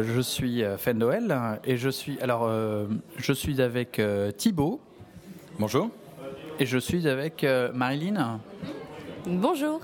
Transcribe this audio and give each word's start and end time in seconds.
Je 0.00 0.20
suis 0.20 0.62
euh, 0.62 0.76
Fendoel 0.78 1.36
et 1.64 1.76
je 1.76 1.88
suis 1.88 2.20
alors 2.20 2.44
euh, 2.44 2.86
je 3.16 3.32
suis 3.32 3.60
avec 3.60 3.98
euh, 3.98 4.30
Thibaut 4.30 4.80
Bonjour. 5.58 5.90
et 6.60 6.66
je 6.66 6.78
suis 6.78 7.08
avec 7.08 7.42
euh, 7.42 7.72
Marilyn. 7.74 8.38
Bonjour. 9.26 9.80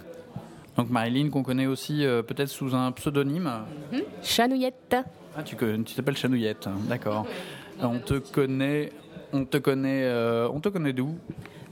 Donc 0.76 0.88
Marilyn 0.88 1.30
qu'on 1.30 1.42
connaît 1.42 1.66
aussi 1.66 2.06
euh, 2.06 2.22
peut-être 2.22 2.48
sous 2.48 2.76
un 2.76 2.92
pseudonyme. 2.92 3.50
Chanouillette. 4.22 4.98
Ah 5.36 5.42
tu 5.42 5.56
t'appelles 5.56 6.16
Chanouillette, 6.16 6.68
hein, 6.68 6.76
d'accord. 6.88 7.26
On 7.80 7.98
te 7.98 8.14
connaît 8.14 8.92
on 9.32 9.44
te 9.44 9.56
connaît 9.56 10.04
euh, 10.04 10.48
on 10.48 10.60
te 10.60 10.68
connaît 10.68 10.92
d'où? 10.92 11.18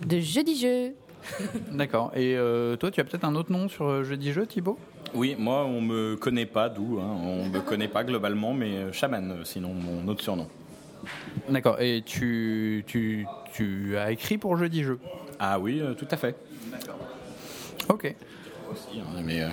De 0.04 0.18
Jeudi 0.18 0.58
Jeu. 0.60 0.94
D'accord. 1.70 2.10
Et 2.16 2.36
euh, 2.36 2.74
toi 2.74 2.90
tu 2.90 3.00
as 3.00 3.04
peut-être 3.04 3.22
un 3.24 3.36
autre 3.36 3.52
nom 3.52 3.68
sur 3.68 4.02
Jeudi 4.02 4.32
Jeu 4.32 4.46
Thibaut? 4.46 4.80
Oui, 5.14 5.36
moi, 5.38 5.64
on 5.64 5.80
me 5.80 6.16
connaît 6.16 6.46
pas 6.46 6.68
d'où. 6.68 6.98
hein. 7.00 7.16
On 7.22 7.48
me 7.48 7.60
connaît 7.60 7.88
pas 7.88 8.02
globalement, 8.04 8.54
mais 8.54 8.76
euh, 8.76 8.92
Shaman, 8.92 9.30
euh, 9.30 9.44
sinon 9.44 9.74
mon 9.74 10.08
autre 10.08 10.22
surnom. 10.22 10.48
D'accord. 11.48 11.80
Et 11.80 12.02
tu, 12.04 12.84
tu 12.86 13.26
tu 13.52 13.96
as 13.98 14.10
écrit 14.12 14.38
pour 14.38 14.56
Jeudi 14.56 14.82
Jeu? 14.82 14.98
Ah 15.38 15.58
oui, 15.58 15.80
euh, 15.80 15.92
tout 15.94 16.08
à 16.10 16.16
fait. 16.16 16.34
Ok. 17.88 18.14
Aussi, 18.70 19.00
hein, 19.00 19.20
mais, 19.22 19.42
euh, 19.42 19.48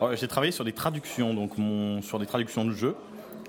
alors, 0.00 0.16
j'ai 0.16 0.26
travaillé 0.28 0.52
sur 0.52 0.64
des 0.64 0.72
traductions, 0.72 1.34
donc 1.34 1.58
mon, 1.58 2.00
sur 2.00 2.18
des 2.18 2.24
traductions 2.26 2.64
de 2.64 2.72
jeux. 2.72 2.94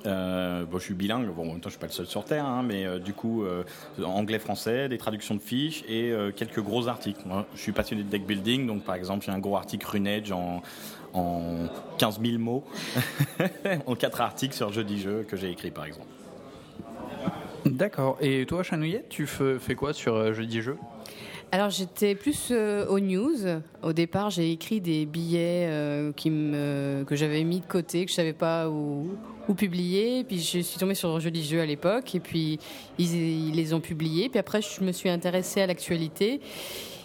Euh, 0.06 0.66
bon, 0.66 0.78
je 0.80 0.84
suis 0.84 0.94
bilingue, 0.94 1.28
bon, 1.28 1.44
en 1.44 1.54
même 1.54 1.60
temps, 1.60 1.70
je 1.70 1.72
suis 1.72 1.80
pas 1.80 1.88
le 1.88 1.92
seul 1.92 2.06
sur 2.06 2.24
Terre, 2.24 2.46
hein, 2.46 2.64
mais 2.64 2.86
euh, 2.86 3.00
du 3.00 3.14
coup, 3.14 3.44
euh, 3.44 3.64
anglais-français, 4.04 4.90
des 4.90 4.98
traductions 4.98 5.36
de 5.36 5.40
fiches 5.40 5.84
et 5.88 6.14
quelques 6.36 6.62
gros 6.62 6.88
articles. 6.88 7.22
Je 7.56 7.60
suis 7.60 7.72
passionné 7.72 8.04
de 8.04 8.10
deck 8.10 8.26
building, 8.26 8.68
donc 8.68 8.84
par 8.84 8.96
exemple, 8.96 9.26
j'ai 9.26 9.32
un 9.32 9.40
gros 9.40 9.58
article 9.58 9.86
Runage 9.88 10.32
en, 10.32 10.62
en 11.14 11.68
15 11.98 12.20
000 12.22 12.38
mots, 12.38 12.64
en 13.86 13.96
quatre 13.96 14.22
articles 14.22 14.56
sur 14.56 14.72
Jeudi 14.72 15.00
Jeu 15.00 15.26
que 15.28 15.36
j'ai 15.36 15.50
écrit, 15.50 15.72
par 15.72 15.86
exemple. 15.86 16.08
D'accord. 17.66 18.18
Et 18.22 18.46
toi 18.46 18.64
Chanouillette, 18.64 19.10
tu 19.10 19.28
fais, 19.28 19.76
quoi 19.76 19.94
sur 19.94 20.34
Jeudi 20.34 20.62
Jeu? 20.62 20.78
Alors 21.52 21.70
j'étais 21.70 22.14
plus 22.14 22.50
euh, 22.52 22.86
aux 22.88 23.00
news. 23.00 23.38
Au 23.82 23.94
départ, 23.94 24.30
j'ai 24.30 24.52
écrit 24.52 24.82
des 24.82 25.06
billets 25.06 25.68
euh, 25.70 26.12
que 26.12 27.16
j'avais 27.16 27.44
mis 27.46 27.62
de 27.62 27.66
côté, 27.66 28.04
que 28.04 28.12
je 28.12 28.16
savais 28.16 28.34
pas 28.34 28.70
où, 28.70 29.08
publier. 29.56 30.26
Puis 30.26 30.40
je 30.40 30.60
suis 30.60 30.78
tombée 30.78 30.96
sur 30.96 31.20
Joli 31.22 31.46
Jeu 31.46 31.62
à 31.62 31.66
l'époque, 31.66 32.14
et 32.16 32.20
puis 32.20 32.60
ils, 33.00 33.54
les 33.54 33.74
ont 33.74 33.80
publiés. 33.80 34.28
Puis 34.28 34.40
après, 34.40 34.62
je 34.62 34.84
me 34.84 34.92
suis 34.92 35.10
intéressée 35.10 35.62
à 35.62 35.68
l'actualité. 35.68 36.42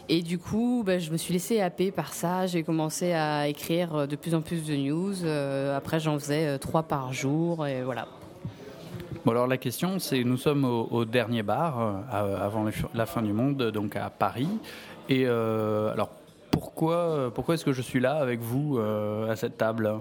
Et 0.09 0.23
du 0.23 0.39
coup, 0.39 0.83
bah, 0.85 0.99
je 0.99 1.13
me 1.13 1.17
suis 1.17 1.33
laissée 1.33 1.61
happer 1.61 1.93
par 1.93 2.13
ça. 2.13 2.49
J'ai 2.49 2.65
commencé 2.65 3.13
à 3.13 3.47
écrire 3.47 4.09
de 4.09 4.17
plus 4.17 4.35
en 4.35 4.43
plus 4.43 4.67
de 4.67 4.75
news. 4.75 5.25
Euh, 5.25 5.77
après, 5.77 6.01
j'en 6.01 6.19
faisais 6.19 6.59
trois 6.59 6.83
par 6.83 7.13
jour, 7.13 7.65
et 7.65 7.83
voilà. 7.83 8.09
Bon 9.25 9.31
alors 9.31 9.47
la 9.47 9.57
question 9.57 10.01
c'est 10.01 10.25
nous 10.25 10.37
sommes 10.37 10.65
au, 10.65 10.89
au 10.91 11.05
dernier 11.05 11.45
bar 11.45 11.81
euh, 11.81 12.45
avant 12.45 12.67
la 12.93 13.07
fin 13.07 13.23
du 13.23 13.33
monde 13.33 13.71
donc 13.71 13.95
à 13.95 14.11
Paris. 14.11 14.49
Et 15.09 15.27
euh, 15.27 15.93
alors 15.93 16.11
pourquoi 16.51 17.31
pourquoi 17.33 17.55
est-ce 17.55 17.65
que 17.65 17.73
je 17.73 17.83
suis 17.83 18.01
là 18.01 18.17
avec 18.17 18.41
vous 18.41 18.79
euh, 18.79 19.31
à 19.31 19.37
cette 19.37 19.57
table? 19.57 19.93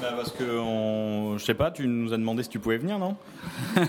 Bah, 0.00 0.12
parce 0.14 0.30
que, 0.30 0.44
on... 0.44 1.36
je 1.36 1.44
sais 1.44 1.54
pas, 1.54 1.72
tu 1.72 1.88
nous 1.88 2.12
as 2.12 2.16
demandé 2.16 2.44
si 2.44 2.48
tu 2.48 2.60
pouvais 2.60 2.78
venir, 2.78 2.98
non? 2.98 3.16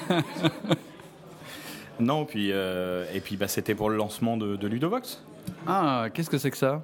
Non, 2.00 2.24
puis, 2.24 2.50
et 2.50 3.20
puis 3.22 3.36
bah, 3.36 3.50
c'était 3.50 3.76
pour 3.76 3.90
le 3.90 3.98
lancement 3.98 4.38
de, 4.38 4.56
de 4.56 4.68
Ludovox. 4.70 5.22
Ah 5.68 6.08
qu'est-ce 6.14 6.30
que 6.30 6.38
c'est 6.38 6.52
que 6.52 6.58
ça? 6.58 6.84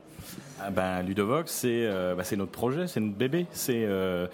Ah, 0.62 0.70
bah, 0.72 1.02
Ludovox, 1.02 1.52
c'est 1.52 1.86
euh, 1.86 2.16
bah, 2.16 2.24
c'est 2.24 2.38
notre 2.38 2.52
projet, 2.52 2.88
c'est 2.88 3.00
notre 3.00 3.18
bébé. 3.18 3.46
C'est 3.52 3.84
euh, 3.86 4.28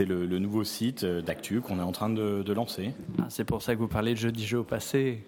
le, 0.00 0.26
le 0.26 0.38
nouveau 0.38 0.64
site 0.64 1.04
euh, 1.04 1.22
d'actu 1.22 1.60
qu'on 1.60 1.78
est 1.78 1.82
en 1.82 1.92
train 1.92 2.10
de, 2.10 2.42
de 2.42 2.52
lancer. 2.52 2.92
Ah, 3.18 3.24
C'est 3.28 3.44
pour 3.44 3.62
ça 3.62 3.74
que 3.74 3.80
vous 3.80 3.88
parlez 3.88 4.12
de 4.12 4.18
jeudi 4.18 4.46
jeu 4.46 4.58
au 4.58 4.64
passé. 4.64 5.24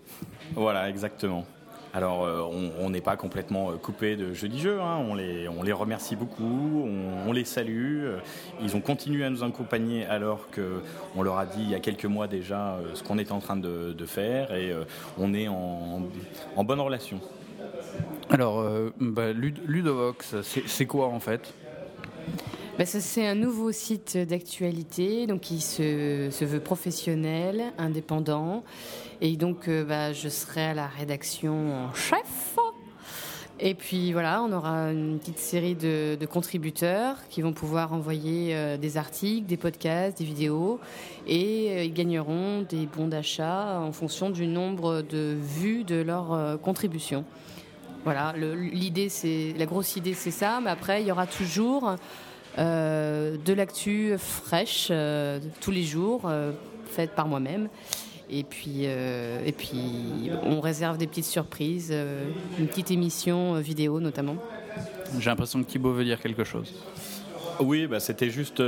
Voilà, 0.54 0.88
exactement. 0.90 1.44
Alors, 1.94 2.24
euh, 2.24 2.42
on 2.80 2.90
n'est 2.90 3.00
pas 3.00 3.16
complètement 3.16 3.70
coupé 3.80 4.16
de 4.16 4.34
jeudi 4.34 4.58
jeux. 4.60 4.80
hein. 4.80 4.98
On, 5.08 5.14
les, 5.14 5.48
on 5.48 5.62
les 5.62 5.72
remercie 5.72 6.16
beaucoup, 6.16 6.84
on, 6.84 7.28
on 7.28 7.32
les 7.32 7.44
salue. 7.44 8.04
Ils 8.60 8.74
ont 8.76 8.80
continué 8.80 9.24
à 9.24 9.30
nous 9.30 9.44
accompagner 9.44 10.04
alors 10.06 10.48
qu'on 10.50 11.22
leur 11.22 11.38
a 11.38 11.46
dit 11.46 11.62
il 11.62 11.70
y 11.70 11.74
a 11.74 11.80
quelques 11.80 12.04
mois 12.06 12.26
déjà 12.26 12.78
ce 12.94 13.02
qu'on 13.04 13.18
était 13.18 13.32
en 13.32 13.38
train 13.40 13.56
de, 13.56 13.92
de 13.92 14.06
faire 14.06 14.52
et 14.54 14.74
on 15.18 15.32
est 15.34 15.46
en, 15.48 16.02
en 16.56 16.64
bonne 16.64 16.80
relation. 16.80 17.20
Alors 18.30 18.60
euh, 18.60 18.90
bah, 18.98 19.32
Lud- 19.32 19.60
Ludovox 19.66 20.36
c'est 20.42 20.86
quoi 20.86 21.08
en 21.08 21.20
fait? 21.20 21.52
Bah, 22.76 22.86
c'est 22.86 23.24
un 23.24 23.36
nouveau 23.36 23.70
site 23.70 24.18
d'actualité, 24.18 25.28
donc 25.28 25.42
qui 25.42 25.60
se, 25.60 26.44
veut 26.44 26.58
professionnel, 26.58 27.72
indépendant, 27.78 28.64
et 29.20 29.36
donc 29.36 29.68
euh, 29.68 29.84
bah, 29.84 30.12
je 30.12 30.28
serai 30.28 30.64
à 30.64 30.74
la 30.74 30.88
rédaction 30.88 31.72
en 31.72 31.94
chef. 31.94 32.56
Et 33.60 33.74
puis 33.74 34.12
voilà, 34.12 34.42
on 34.42 34.50
aura 34.50 34.90
une 34.90 35.20
petite 35.20 35.38
série 35.38 35.76
de, 35.76 36.18
contributeurs 36.26 37.18
qui 37.30 37.40
vont 37.42 37.52
pouvoir 37.52 37.92
envoyer 37.92 38.56
euh, 38.56 38.76
des 38.76 38.96
articles, 38.96 39.46
des 39.46 39.56
podcasts, 39.56 40.18
des 40.18 40.24
vidéos, 40.24 40.80
et 41.28 41.84
ils 41.84 41.94
gagneront 41.94 42.62
des 42.62 42.86
bons 42.86 43.06
d'achat 43.06 43.78
en 43.78 43.92
fonction 43.92 44.30
du 44.30 44.48
nombre 44.48 45.02
de 45.02 45.36
vues 45.40 45.84
de 45.84 46.02
leur 46.02 46.32
euh, 46.32 46.56
contribution. 46.56 47.24
Voilà, 48.04 48.34
le- 48.36 48.54
l'idée, 48.54 49.08
c'est 49.08 49.54
la 49.58 49.66
grosse 49.66 49.96
idée, 49.96 50.14
c'est 50.14 50.30
ça. 50.30 50.60
Mais 50.62 50.70
après, 50.70 51.02
il 51.02 51.08
y 51.08 51.12
aura 51.12 51.26
toujours 51.26 51.96
euh, 52.58 53.36
de 53.44 53.52
l'actu 53.52 54.14
fraîche 54.18 54.88
euh, 54.90 55.40
tous 55.60 55.70
les 55.70 55.82
jours, 55.84 56.22
euh, 56.26 56.52
faite 56.86 57.10
par 57.14 57.26
moi-même. 57.26 57.68
Et 58.30 58.42
puis, 58.44 58.82
euh, 58.84 59.42
et 59.44 59.52
puis, 59.52 60.30
on 60.42 60.60
réserve 60.60 60.96
des 60.98 61.06
petites 61.06 61.24
surprises, 61.26 61.88
euh, 61.92 62.24
une 62.58 62.66
petite 62.68 62.90
émission 62.90 63.54
euh, 63.56 63.60
vidéo 63.60 64.00
notamment. 64.00 64.36
J'ai 65.18 65.30
l'impression 65.30 65.62
que 65.62 65.68
Thibaut 65.68 65.92
veut 65.92 66.04
dire 66.04 66.20
quelque 66.20 66.44
chose. 66.44 66.72
Oui, 67.60 67.86
bah, 67.86 68.00
c'était 68.00 68.30
juste. 68.30 68.60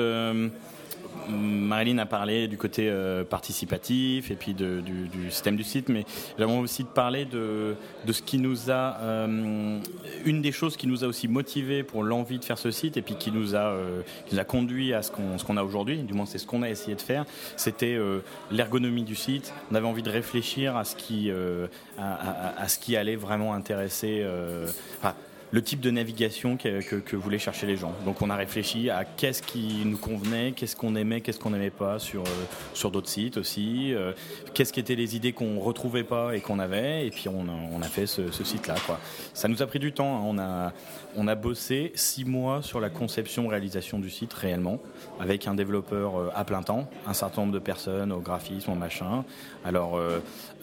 Marilyn 1.28 1.98
a 1.98 2.06
parlé 2.06 2.48
du 2.48 2.56
côté 2.56 2.88
euh, 2.88 3.24
participatif 3.24 4.30
et 4.30 4.34
puis 4.34 4.54
de- 4.54 4.80
du, 4.80 5.30
système 5.30 5.56
du 5.56 5.64
site, 5.64 5.88
mais 5.88 6.04
j'aimerais 6.38 6.58
aussi 6.58 6.84
te 6.84 6.92
parler 6.92 7.24
de, 7.24 7.74
de 8.04 8.12
ce 8.12 8.22
qui 8.22 8.38
nous 8.38 8.70
a. 8.70 8.98
euh, 9.00 9.78
une 10.24 10.42
des 10.42 10.52
choses 10.52 10.76
qui 10.76 10.86
nous 10.86 11.04
a 11.04 11.06
aussi 11.06 11.28
motivé 11.28 11.82
pour 11.82 12.02
l'envie 12.02 12.38
de 12.38 12.44
faire 12.44 12.58
ce 12.58 12.70
site 12.70 12.96
et 12.96 13.02
puis 13.02 13.16
qui 13.16 13.30
nous 13.32 13.54
a, 13.54 13.70
euh, 13.70 14.02
conduit 14.46 14.92
à 14.94 15.02
ce 15.02 15.10
qu'on 15.10 15.56
a 15.56 15.62
aujourd'hui, 15.62 15.98
du 15.98 16.14
moins 16.14 16.26
c'est 16.26 16.38
ce 16.38 16.46
qu'on 16.46 16.62
a 16.62 16.70
essayé 16.70 16.94
de 16.94 17.00
faire, 17.00 17.24
c'était 17.56 17.98
l'ergonomie 18.50 19.02
du 19.04 19.14
site. 19.14 19.52
On 19.70 19.74
avait 19.74 19.86
envie 19.86 20.02
de 20.02 20.10
réfléchir 20.10 20.76
à 20.76 20.84
ce 20.84 20.94
qui, 20.96 21.30
ce 21.30 22.78
qui 22.78 22.96
allait 22.96 23.16
vraiment 23.16 23.54
intéresser. 23.54 24.24
enfin, 24.98 25.14
le 25.52 25.62
type 25.62 25.80
de 25.80 25.90
navigation 25.90 26.56
que, 26.56 27.16
voulaient 27.16 27.38
chercher 27.38 27.66
les 27.66 27.76
gens. 27.76 27.92
Donc 28.04 28.22
on 28.22 28.30
a 28.30 28.36
réfléchi 28.36 28.90
à 28.90 29.04
qu'est-ce 29.04 29.42
qui 29.42 29.82
nous 29.84 29.96
convenait, 29.96 30.52
qu'est-ce 30.52 30.76
qu'on 30.76 30.94
aimait, 30.96 31.20
qu'est-ce 31.20 31.38
qu'on 31.38 31.50
n'aimait 31.50 31.70
pas 31.70 31.98
sur, 31.98 32.22
euh, 32.22 32.44
sur 32.74 32.90
d'autres 32.90 33.08
sites 33.08 33.36
aussi, 33.36 33.94
euh, 33.94 34.12
qu'est-ce 34.54 34.72
qui 34.72 34.80
étaient 34.80 34.94
les 34.94 35.16
idées 35.16 35.32
qu'on 35.32 35.60
retrouvait 35.60 36.04
pas 36.04 36.34
et 36.34 36.40
qu'on 36.40 36.58
avait, 36.58 37.06
et 37.06 37.10
puis 37.10 37.28
on 37.28 37.46
a, 37.80 37.86
fait 37.86 38.06
ce, 38.06 38.30
ce 38.30 38.44
site-là. 38.44 38.74
Ça 39.32 39.48
nous 39.48 39.62
a 39.62 39.66
pris 39.66 39.78
du 39.78 39.92
temps, 39.92 40.16
hein. 40.16 40.22
on, 40.24 40.38
a, 40.38 40.72
on 41.16 41.28
a 41.28 41.34
bossé 41.34 41.92
six 41.94 42.24
mois 42.24 42.62
sur 42.62 42.80
la 42.80 42.90
conception-réalisation 42.90 43.98
du 43.98 44.10
site 44.10 44.32
réellement, 44.32 44.80
avec 45.18 45.46
un 45.46 45.54
développeur 45.54 46.16
euh, 46.16 46.30
à 46.34 46.44
plein 46.44 46.62
temps, 46.62 46.88
un 47.06 47.12
certain 47.12 47.42
nombre 47.42 47.54
de 47.54 47.58
personnes 47.58 48.12
au 48.12 48.20
graphisme, 48.20 48.72
au 48.72 48.74
machin. 48.74 49.24
Alors 49.64 49.96
euh, 49.96 50.20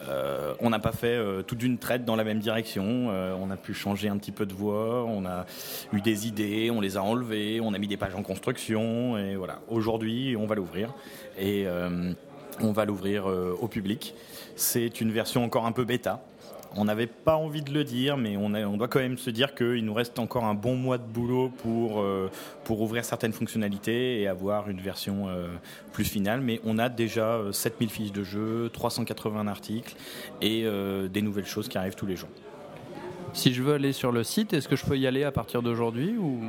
euh, 0.08 0.54
on 0.60 0.70
n'a 0.70 0.78
pas 0.78 0.92
fait 0.92 1.16
euh, 1.16 1.42
tout 1.42 1.54
d'une 1.54 1.78
traite 1.78 2.04
dans 2.04 2.16
la 2.16 2.24
même 2.24 2.38
direction, 2.38 2.84
on 2.84 3.50
a 3.50 3.56
pu 3.56 3.74
changer 3.74 4.08
un 4.08 4.16
petit 4.16 4.32
peu 4.32 4.46
de 4.46 4.52
voix, 4.52 5.04
on 5.04 5.26
a 5.26 5.46
eu 5.92 6.00
des 6.00 6.26
idées, 6.26 6.70
on 6.70 6.80
les 6.80 6.96
a 6.96 7.02
enlevées, 7.02 7.60
on 7.60 7.74
a 7.74 7.78
mis 7.78 7.88
des 7.88 7.96
pages 7.96 8.14
en 8.14 8.22
construction, 8.22 9.18
et 9.18 9.36
voilà. 9.36 9.60
Aujourd'hui, 9.68 10.36
on 10.38 10.46
va 10.46 10.54
l'ouvrir, 10.54 10.92
et 11.38 11.66
on 12.60 12.72
va 12.72 12.84
l'ouvrir 12.84 13.26
au 13.26 13.68
public. 13.68 14.14
C'est 14.56 15.00
une 15.00 15.10
version 15.12 15.44
encore 15.44 15.66
un 15.66 15.72
peu 15.72 15.84
bêta. 15.84 16.24
On 16.76 16.86
n'avait 16.86 17.06
pas 17.06 17.36
envie 17.36 17.62
de 17.62 17.72
le 17.72 17.84
dire, 17.84 18.16
mais 18.16 18.36
on, 18.36 18.52
a- 18.54 18.64
on 18.66 18.76
doit 18.76 18.88
quand 18.88 18.98
même 18.98 19.16
se 19.16 19.30
dire 19.30 19.54
qu'il 19.54 19.84
nous 19.84 19.94
reste 19.94 20.18
encore 20.18 20.44
un 20.44 20.54
bon 20.54 20.74
mois 20.74 20.98
de 20.98 21.04
boulot 21.04 21.48
pour, 21.62 22.00
euh, 22.00 22.28
pour 22.64 22.80
ouvrir 22.80 23.04
certaines 23.04 23.32
fonctionnalités 23.32 24.20
et 24.20 24.26
avoir 24.26 24.68
une 24.68 24.80
version 24.80 25.28
euh, 25.28 25.46
plus 25.92 26.04
finale. 26.04 26.40
Mais 26.40 26.60
on 26.64 26.78
a 26.78 26.88
déjà 26.88 27.26
euh, 27.34 27.52
7000 27.52 27.90
fiches 27.90 28.12
de 28.12 28.24
jeu, 28.24 28.70
380 28.72 29.46
articles 29.46 29.94
et 30.42 30.62
euh, 30.64 31.06
des 31.06 31.22
nouvelles 31.22 31.46
choses 31.46 31.68
qui 31.68 31.78
arrivent 31.78 31.94
tous 31.94 32.06
les 32.06 32.16
jours. 32.16 32.30
Si 33.32 33.52
je 33.54 33.62
veux 33.62 33.74
aller 33.74 33.92
sur 33.92 34.10
le 34.12 34.24
site, 34.24 34.52
est-ce 34.52 34.68
que 34.68 34.76
je 34.76 34.84
peux 34.84 34.96
y 34.98 35.06
aller 35.06 35.22
à 35.24 35.32
partir 35.32 35.62
d'aujourd'hui 35.62 36.16
ou? 36.18 36.40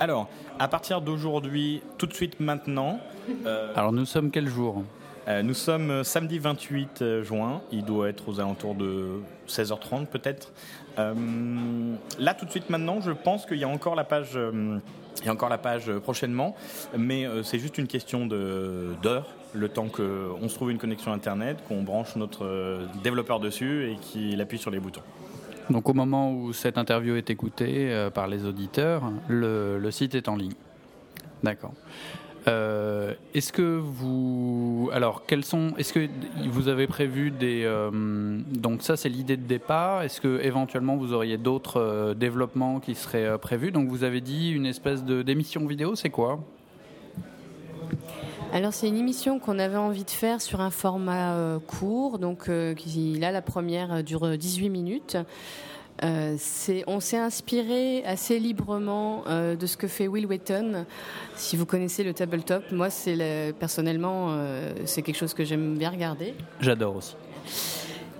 Alors, 0.00 0.28
à 0.58 0.68
partir 0.68 1.00
d'aujourd'hui, 1.00 1.80
tout 1.96 2.06
de 2.06 2.12
suite 2.12 2.40
maintenant, 2.40 3.00
euh, 3.46 3.72
Alors 3.74 3.92
nous 3.92 4.04
sommes 4.04 4.30
quel 4.30 4.46
jour? 4.48 4.82
Nous 5.42 5.54
sommes 5.54 6.04
samedi 6.04 6.38
28 6.38 7.22
juin, 7.22 7.62
il 7.72 7.84
doit 7.84 8.08
être 8.08 8.28
aux 8.28 8.40
alentours 8.40 8.74
de 8.74 9.20
16h30 9.48 10.06
peut-être. 10.06 10.52
là 10.96 12.34
tout 12.34 12.44
de 12.44 12.50
suite 12.50 12.70
maintenant, 12.70 13.00
je 13.00 13.10
pense 13.10 13.44
qu'il 13.46 13.58
y 13.58 13.64
a 13.64 13.68
encore 13.68 13.94
la 13.94 14.04
page 14.04 14.38
il 15.22 15.26
y 15.26 15.28
a 15.28 15.32
encore 15.32 15.48
la 15.48 15.58
page 15.58 15.90
prochainement, 15.98 16.54
mais 16.96 17.26
c'est 17.42 17.58
juste 17.58 17.78
une 17.78 17.88
question 17.88 18.26
d'heure, 18.26 19.26
le 19.52 19.68
temps 19.68 19.88
qu'on 19.88 20.48
se 20.48 20.54
trouve 20.54 20.70
une 20.70 20.78
connexion 20.78 21.12
Internet, 21.12 21.58
qu'on 21.66 21.82
branche 21.82 22.14
notre 22.16 22.86
développeur 23.02 23.40
dessus 23.40 23.90
et 23.90 23.96
qu'il 23.96 24.40
appuie 24.40 24.58
sur 24.58 24.70
les 24.70 24.78
boutons. 24.78 25.02
Donc 25.70 25.88
au 25.88 25.94
moment 25.94 26.32
où 26.32 26.52
cette 26.52 26.78
interview 26.78 27.16
est 27.16 27.30
écoutée 27.30 27.92
euh, 27.92 28.10
par 28.10 28.28
les 28.28 28.44
auditeurs, 28.44 29.10
le, 29.28 29.90
site 29.90 30.14
est 30.14 30.28
en 30.28 30.36
ligne. 30.36 30.54
D'accord. 31.42 31.72
Euh, 32.48 33.14
est-ce 33.34 33.52
que 33.52 33.76
vous, 33.78 34.88
alors 34.92 35.26
quels 35.26 35.44
sont, 35.44 35.72
est-ce 35.78 35.92
que 35.92 36.08
vous 36.48 36.68
avez 36.68 36.86
prévu 36.86 37.32
des, 37.32 37.62
euh, 37.64 37.90
donc 37.92 38.82
ça 38.82 38.96
c'est 38.96 39.08
l'idée 39.08 39.36
de 39.36 39.46
départ. 39.46 40.02
Est-ce 40.02 40.20
que 40.20 40.40
éventuellement 40.42 40.96
vous 40.96 41.12
auriez 41.12 41.38
d'autres 41.38 42.14
développements 42.14 42.78
qui 42.78 42.94
seraient 42.94 43.36
prévus? 43.38 43.72
Donc 43.72 43.88
vous 43.88 44.04
avez 44.04 44.20
dit 44.20 44.50
une 44.50 44.66
espèce 44.66 45.04
de 45.04 45.22
d'émission 45.22 45.66
vidéo, 45.66 45.96
c'est 45.96 46.10
quoi? 46.10 46.38
Alors 48.52 48.72
c'est 48.72 48.88
une 48.88 48.96
émission 48.96 49.38
qu'on 49.38 49.58
avait 49.58 49.76
envie 49.76 50.04
de 50.04 50.10
faire 50.10 50.40
sur 50.40 50.60
un 50.60 50.70
format 50.70 51.34
euh, 51.34 51.58
court, 51.58 52.18
donc 52.18 52.48
euh, 52.48 52.74
là 53.18 53.32
la 53.32 53.42
première 53.42 53.92
euh, 53.92 54.02
dure 54.02 54.38
18 54.38 54.70
minutes. 54.70 55.16
On 56.02 57.00
s'est 57.00 57.16
inspiré 57.16 58.04
assez 58.04 58.38
librement 58.38 59.24
de 59.26 59.66
ce 59.66 59.76
que 59.76 59.88
fait 59.88 60.08
Will 60.08 60.26
Wheaton. 60.26 60.86
Si 61.34 61.56
vous 61.56 61.66
connaissez 61.66 62.04
le 62.04 62.14
tabletop, 62.14 62.70
moi 62.72 62.90
c'est 62.90 63.54
personnellement 63.58 64.36
c'est 64.84 65.02
quelque 65.02 65.16
chose 65.16 65.34
que 65.34 65.44
j'aime 65.44 65.76
bien 65.76 65.90
regarder. 65.90 66.34
J'adore 66.60 66.96
aussi 66.96 67.14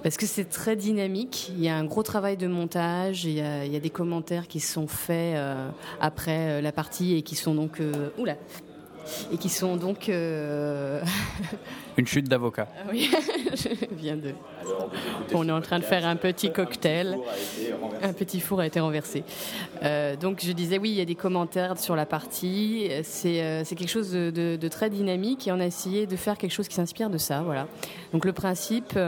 parce 0.02 0.18
que 0.18 0.26
c'est 0.26 0.44
très 0.44 0.76
dynamique. 0.76 1.50
Il 1.56 1.60
y 1.60 1.68
a 1.68 1.76
un 1.76 1.84
gros 1.84 2.04
travail 2.04 2.36
de 2.36 2.46
montage. 2.46 3.24
Il 3.24 3.32
y 3.32 3.40
a, 3.40 3.80
des 3.80 3.90
commentaires 3.90 4.46
qui 4.46 4.60
sont 4.60 4.86
faits 4.86 5.36
après 6.00 6.62
la 6.62 6.70
partie 6.70 7.16
et 7.16 7.22
qui 7.22 7.34
sont 7.34 7.56
donc 7.56 7.80
oula, 8.16 8.36
et 9.32 9.36
qui 9.36 9.48
sont 9.48 9.76
donc. 9.76 10.08
Euh, 10.08 11.02
Une 11.96 12.06
chute 12.06 12.28
d'avocat. 12.28 12.68
Ah 12.78 12.88
oui, 12.90 13.10
je 13.54 13.68
viens 13.92 14.16
de. 14.16 14.32
On 15.32 15.48
est 15.48 15.52
en 15.52 15.62
train 15.62 15.78
de 15.78 15.84
faire 15.84 16.06
un 16.06 16.16
petit 16.16 16.52
cocktail. 16.52 17.18
Un 18.02 18.12
petit 18.12 18.40
four 18.40 18.60
a 18.60 18.66
été 18.66 18.80
renversé. 18.80 19.24
Euh, 19.82 20.14
donc 20.16 20.40
je 20.44 20.52
disais, 20.52 20.78
oui, 20.78 20.90
il 20.90 20.96
y 20.96 21.00
a 21.00 21.06
des 21.06 21.14
commentaires 21.14 21.78
sur 21.78 21.96
la 21.96 22.04
partie. 22.04 22.88
C'est 23.02 23.42
euh, 23.42 23.64
quelque 23.64 23.88
chose 23.88 24.12
de, 24.12 24.56
de, 24.56 24.68
très 24.68 24.90
dynamique 24.90 25.48
et 25.48 25.52
on 25.52 25.60
a 25.60 25.66
essayé 25.66 26.06
de 26.06 26.16
faire 26.16 26.36
quelque 26.36 26.52
chose 26.52 26.68
qui 26.68 26.74
s'inspire 26.74 27.08
de 27.08 27.18
ça. 27.18 27.40
Voilà. 27.42 27.66
Donc 28.12 28.26
le 28.26 28.32
principe, 28.32 28.98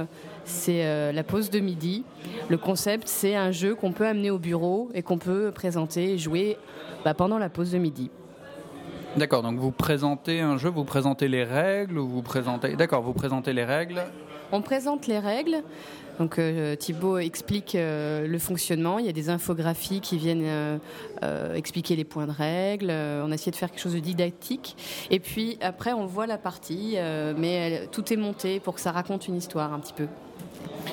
c'est 0.44 1.12
la 1.12 1.22
pause 1.24 1.50
de 1.50 1.60
midi. 1.60 2.04
Le 2.48 2.56
concept, 2.56 3.06
c'est 3.06 3.36
un 3.36 3.50
jeu 3.50 3.74
qu'on 3.74 3.92
peut 3.92 4.06
amener 4.06 4.30
au 4.30 4.38
bureau 4.38 4.88
et 4.94 5.02
qu'on 5.02 5.18
peut 5.18 5.52
présenter 5.54 6.12
et 6.12 6.18
jouer 6.18 6.56
bah, 7.04 7.12
pendant 7.12 7.38
la 7.38 7.50
pause 7.50 7.72
de 7.72 7.78
midi. 7.78 8.10
D'accord, 9.18 9.42
donc 9.42 9.58
vous 9.58 9.72
présentez 9.72 10.40
un 10.42 10.58
jeu, 10.58 10.68
vous 10.68 10.84
présentez 10.84 11.26
les 11.26 11.42
règles, 11.42 11.98
vous 11.98 12.22
présentez. 12.22 12.76
D'accord, 12.76 13.02
vous 13.02 13.12
présentez 13.12 13.52
les 13.52 13.64
règles. 13.64 14.04
On 14.52 14.62
présente 14.62 15.08
les 15.08 15.18
règles. 15.18 15.64
Donc 16.20 16.38
euh, 16.38 16.76
Thibaut 16.76 17.18
explique 17.18 17.74
euh, 17.74 18.28
le 18.28 18.38
fonctionnement. 18.38 19.00
Il 19.00 19.06
y 19.06 19.08
a 19.08 19.12
des 19.12 19.28
infographies 19.28 20.00
qui 20.00 20.18
viennent 20.18 20.44
euh, 20.44 21.54
expliquer 21.54 21.96
les 21.96 22.04
points 22.04 22.28
de 22.28 22.32
règles. 22.32 22.92
on 22.92 23.32
a 23.32 23.34
essayé 23.34 23.50
de 23.50 23.56
faire 23.56 23.72
quelque 23.72 23.82
chose 23.82 23.94
de 23.94 23.98
didactique. 23.98 24.76
Et 25.10 25.18
puis 25.18 25.58
après, 25.62 25.92
on 25.92 26.06
voit 26.06 26.28
la 26.28 26.38
partie, 26.38 26.96
mais 27.36 27.88
tout 27.90 28.12
est 28.12 28.16
monté 28.16 28.60
pour 28.60 28.76
que 28.76 28.80
ça 28.80 28.92
raconte 28.92 29.26
une 29.26 29.34
histoire 29.34 29.72
un 29.72 29.80
petit 29.80 29.94
peu. 29.94 30.06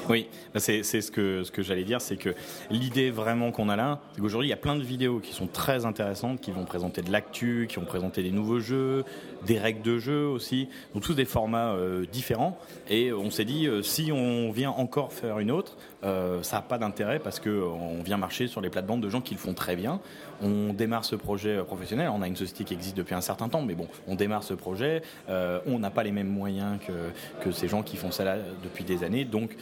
Oui, 0.09 0.27
c'est 0.55 0.83
ce 0.83 1.11
que, 1.11 1.43
j'allais 1.57 1.83
dire, 1.83 2.01
c'est 2.01 2.17
que 2.17 2.33
l'idée 2.69 3.11
vraiment 3.11 3.51
qu'on 3.51 3.69
a 3.69 3.75
là, 3.75 3.99
c'est 4.13 4.21
qu'aujourd'hui, 4.21 4.47
il 4.47 4.51
y 4.51 4.53
a 4.53 4.57
plein 4.57 4.75
de 4.75 4.83
vidéos 4.83 5.19
qui 5.19 5.33
sont 5.33 5.47
très 5.47 5.85
intéressantes, 5.85 6.41
qui 6.41 6.51
vont 6.51 6.65
présenter 6.65 7.01
de 7.01 7.11
l'actu, 7.11 7.67
qui 7.69 7.77
vont 7.77 7.85
présenter 7.85 8.23
des 8.23 8.31
nouveaux 8.31 8.59
jeux, 8.59 9.03
des 9.45 9.59
règles 9.59 9.81
de 9.81 9.97
jeu 9.97 10.25
aussi, 10.27 10.69
donc 10.93 11.03
tous 11.03 11.13
des 11.13 11.25
formats 11.25 11.73
euh, 11.73 12.05
différents. 12.11 12.57
Et 12.89 13.13
on 13.13 13.29
s'est 13.29 13.45
dit, 13.45 13.67
euh, 13.67 13.81
si 13.81 14.11
on 14.11 14.51
vient 14.51 14.71
encore 14.71 15.13
faire 15.13 15.39
une 15.39 15.51
autre, 15.51 15.77
euh, 16.03 16.43
ça 16.43 16.57
n'a 16.57 16.61
pas 16.61 16.77
d'intérêt 16.77 17.19
parce 17.19 17.39
qu'on 17.39 18.01
vient 18.03 18.17
marcher 18.17 18.47
sur 18.47 18.61
les 18.61 18.69
plates-bandes 18.69 19.01
de 19.01 19.09
gens 19.09 19.21
qui 19.21 19.33
le 19.33 19.39
font 19.39 19.53
très 19.53 19.75
bien. 19.75 19.99
On 20.41 20.73
démarre 20.73 21.05
ce 21.05 21.15
projet 21.15 21.57
professionnel, 21.63 22.09
on 22.13 22.21
a 22.21 22.27
une 22.27 22.35
société 22.35 22.63
qui 22.63 22.73
existe 22.73 22.97
depuis 22.97 23.15
un 23.15 23.21
certain 23.21 23.49
temps, 23.49 23.61
mais 23.61 23.75
bon, 23.75 23.87
on 24.07 24.15
démarre 24.15 24.43
ce 24.43 24.53
projet, 24.53 25.01
on 25.29 25.79
n'a 25.79 25.89
pas 25.89 26.03
les 26.03 26.11
mêmes 26.11 26.27
moyens 26.27 26.77
que, 26.85 27.43
que 27.43 27.51
ces 27.51 27.69
gens 27.69 27.83
qui 27.83 27.95
font 27.95 28.11
ça 28.11 28.25
là 28.25 28.37
depuis 28.61 28.83
des 28.83 29.03
années, 29.03 29.23
donc 29.23 29.55